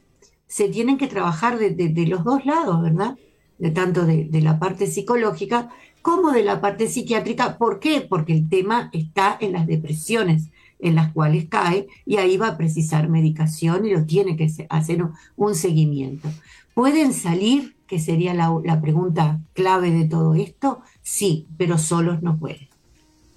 se 0.47 0.69
tienen 0.69 0.97
que 0.97 1.08
trabajar 1.08 1.58
de, 1.58 2.05
los 2.08 2.23
dos 2.23 2.45
lados, 2.45 2.82
¿verdad? 2.82 3.17
De 3.58 3.71
tanto 3.71 4.05
de, 4.05 4.25
de, 4.25 4.41
la 4.41 4.60
parte 4.60 4.88
psicológica 4.88 5.69
como 6.01 6.32
de 6.32 6.43
la 6.43 6.62
parte 6.62 6.88
psiquiátrica. 6.88 7.58
¿Por 7.58 7.79
qué? 7.79 8.01
Porque 8.01 8.34
el 8.34 8.49
tema 8.49 8.89
está 8.93 9.38
en 9.39 9.53
las 9.53 9.67
depresiones 9.67 10.49
en 10.79 10.95
las 10.95 11.11
cuales 11.11 11.45
cae 11.49 11.87
y 12.05 12.17
ahí 12.17 12.37
va 12.37 12.49
a 12.49 12.57
precisar 12.57 13.09
medicación 13.09 13.85
y 13.85 13.91
lo 13.91 14.05
tiene 14.05 14.35
que 14.35 14.49
hacer 14.69 15.05
un 15.35 15.55
seguimiento. 15.55 16.29
¿Pueden 16.73 17.13
salir, 17.13 17.75
que 17.87 17.99
sería 17.99 18.33
la, 18.33 18.81
pregunta 18.81 19.41
clave 19.53 19.91
de 19.91 20.05
todo 20.05 20.33
esto? 20.33 20.81
Sí, 21.01 21.47
pero 21.57 21.77
solos 21.77 22.21
no 22.23 22.37
pueden. 22.37 22.69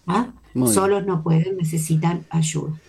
¿Ah? 0.07 0.33
Solos 0.66 1.07
no 1.07 1.22
pueden, 1.22 1.57
necesitan 1.57 2.24
ayuda. 2.31 2.81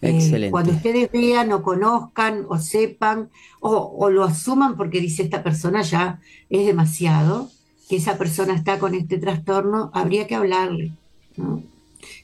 Eh, 0.00 0.16
Excelente. 0.16 0.50
cuando 0.50 0.72
ustedes 0.72 1.12
vean 1.12 1.52
o 1.52 1.62
conozcan 1.62 2.46
o 2.48 2.58
sepan 2.58 3.30
o, 3.60 4.10
lo 4.10 4.24
asuman 4.24 4.76
porque 4.76 5.00
dice 5.00 5.22
esta 5.22 5.44
persona 5.44 5.82
ya 5.82 6.20
es 6.50 6.66
demasiado, 6.66 7.50
que 7.88 7.96
esa 7.96 8.18
persona 8.18 8.54
está 8.54 8.78
con 8.78 8.94
este 8.94 9.18
trastorno, 9.18 9.90
habría 9.92 10.26
que 10.26 10.34
hablarle. 10.34 10.92
¿no? 11.36 11.62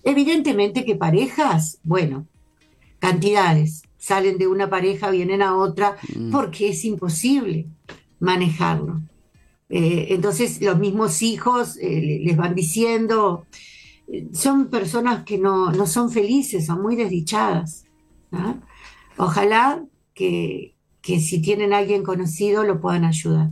Evidentemente 0.02 0.84
que 0.84 0.96
parejas, 0.96 1.78
bueno, 1.82 2.26
cantidades, 2.98 3.82
salen 3.96 4.38
de 4.38 4.46
una 4.46 4.70
pareja, 4.70 5.10
vienen 5.10 5.42
a 5.42 5.56
otra, 5.56 5.96
mm. 6.16 6.30
porque 6.30 6.70
es 6.70 6.84
imposible 6.84 7.66
manejarlo. 8.20 9.02
Eh, 9.68 10.06
entonces 10.10 10.60
los 10.62 10.78
mismos 10.78 11.20
hijos 11.22 11.76
eh, 11.76 12.20
les 12.24 12.36
van 12.36 12.54
diciendo, 12.54 13.46
eh, 14.06 14.28
son 14.32 14.68
personas 14.68 15.24
que 15.24 15.38
no, 15.38 15.86
son 15.86 16.10
felices, 16.10 16.66
son 16.66 16.80
muy 16.80 16.96
desdichadas. 16.96 17.84
Ojalá 19.16 19.84
que, 20.14 20.74
que 21.00 21.18
si 21.18 21.40
tienen 21.40 21.72
a 21.72 21.78
alguien 21.78 22.02
conocido 22.02 22.62
lo 22.62 22.80
puedan 22.80 23.04
ayudar, 23.04 23.50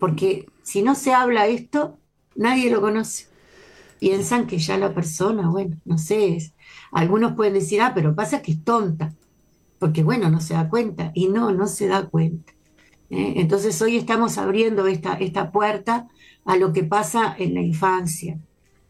porque 0.00 0.46
si 0.62 0.82
no 0.82 0.94
se 0.94 1.12
habla 1.12 1.46
esto, 1.46 1.98
nadie 2.34 2.70
lo 2.70 2.80
conoce 2.80 3.27
piensan 3.98 4.46
que 4.46 4.58
ya 4.58 4.78
la 4.78 4.94
persona, 4.94 5.48
bueno, 5.48 5.76
no 5.84 5.98
sé, 5.98 6.52
algunos 6.92 7.34
pueden 7.34 7.54
decir, 7.54 7.80
ah, 7.80 7.92
pero 7.94 8.14
pasa 8.14 8.42
que 8.42 8.52
es 8.52 8.64
tonta, 8.64 9.14
porque 9.78 10.02
bueno, 10.02 10.30
no 10.30 10.40
se 10.40 10.54
da 10.54 10.68
cuenta, 10.68 11.10
y 11.14 11.28
no, 11.28 11.52
no 11.52 11.66
se 11.66 11.86
da 11.86 12.06
cuenta. 12.06 12.52
¿eh? 13.10 13.34
Entonces 13.36 13.80
hoy 13.82 13.96
estamos 13.96 14.38
abriendo 14.38 14.86
esta, 14.86 15.14
esta 15.14 15.50
puerta 15.50 16.08
a 16.44 16.56
lo 16.56 16.72
que 16.72 16.84
pasa 16.84 17.34
en 17.38 17.54
la 17.54 17.60
infancia. 17.60 18.38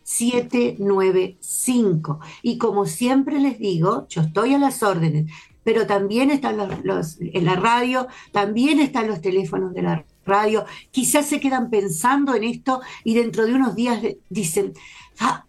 795 0.05 2.21
y 2.43 2.59
como 2.59 2.87
siempre 2.87 3.41
les 3.41 3.59
digo, 3.59 4.07
yo 4.09 4.23
estoy 4.23 4.55
a 4.55 4.59
las 4.59 4.83
órdenes 4.83 5.31
pero 5.65 5.87
también 5.87 6.31
están 6.31 6.59
los, 6.85 7.19
en 7.21 7.45
la 7.45 7.57
radio, 7.57 8.07
también 8.31 8.79
están 8.79 9.09
los 9.09 9.21
teléfonos 9.21 9.75
de 9.75 9.83
la 9.83 10.05
radio. 10.25 10.65
Quizás 10.91 11.27
se 11.27 11.41
quedan 11.41 11.71
pensando 11.71 12.35
en 12.35 12.45
esto 12.45 12.81
y 13.03 13.15
dentro 13.15 13.47
de 13.47 13.55
unos 13.55 13.75
días 13.75 14.01
dicen, 14.29 14.75
ah, 15.19 15.45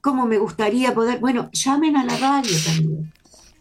¿cómo 0.00 0.26
me 0.26 0.38
gustaría 0.38 0.94
poder? 0.94 1.20
Bueno, 1.20 1.50
llamen 1.52 1.96
a 1.96 2.04
la 2.04 2.16
radio 2.16 2.56
también. 2.64 3.12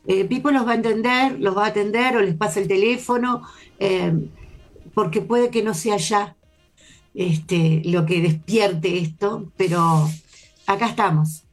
Eh, 0.08 0.24
Pipo 0.24 0.52
los 0.52 0.66
va 0.66 0.72
a 0.72 0.76
entender, 0.76 1.38
los 1.40 1.56
va 1.56 1.66
a 1.66 1.70
atender 1.70 2.16
o 2.16 2.22
les 2.22 2.36
pasa 2.36 2.62
el 2.62 2.70
teléfono, 2.70 3.42
eh, 3.78 4.30
porque 4.94 5.22
puede 5.22 5.50
que 5.50 5.62
no 5.62 5.74
sea 5.74 5.98
ya 5.98 6.38
este, 7.14 7.82
lo 7.84 8.06
que 8.06 8.22
despierte 8.22 9.00
esto, 9.00 9.52
pero 9.58 10.10
acá 10.66 10.88
estamos 10.88 11.44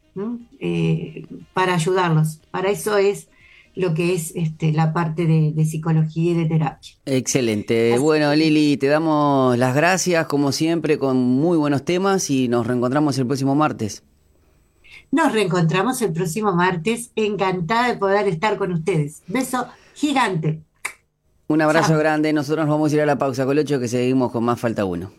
eh, 0.60 1.26
para 1.52 1.74
ayudarlos. 1.74 2.40
Para 2.52 2.70
eso 2.70 2.96
es 2.96 3.28
lo 3.74 3.94
que 3.94 4.14
es 4.14 4.32
este, 4.36 4.72
la 4.72 4.92
parte 4.92 5.26
de, 5.26 5.64
psicología 5.64 6.32
y 6.32 6.34
de 6.34 6.44
terapia. 6.46 6.92
Excelente. 7.06 7.98
bueno, 7.98 8.34
Lili, 8.34 8.76
te 8.76 8.86
damos 8.86 9.58
las 9.58 9.74
gracias, 9.74 10.26
como 10.26 10.52
siempre, 10.52 10.98
con 10.98 11.16
muy 11.16 11.56
buenos 11.56 11.84
temas 11.84 12.30
y 12.30 12.48
nos 12.48 12.66
reencontramos 12.66 13.18
el 13.18 13.26
próximo 13.26 13.54
martes. 13.54 14.02
Nos 15.10 15.32
reencontramos 15.32 16.02
el 16.02 16.12
próximo 16.12 16.52
martes. 16.52 17.10
Encantada 17.14 17.88
de 17.88 17.96
poder 17.96 18.26
estar 18.28 18.56
con 18.56 18.72
ustedes. 18.72 19.22
Beso 19.28 19.66
gigante. 19.94 20.60
Un 21.46 21.62
abrazo 21.62 21.96
grande. 21.98 22.32
Nosotros 22.32 22.66
nos 22.66 22.74
vamos 22.74 22.92
a 22.92 22.94
ir 22.96 23.02
a 23.02 23.06
la 23.06 23.18
pausa, 23.18 23.44
Colocho, 23.44 23.78
que 23.78 23.88
seguimos 23.88 24.32
con 24.32 24.44
más 24.44 24.58
falta 24.58 24.84
uno. 24.84 25.12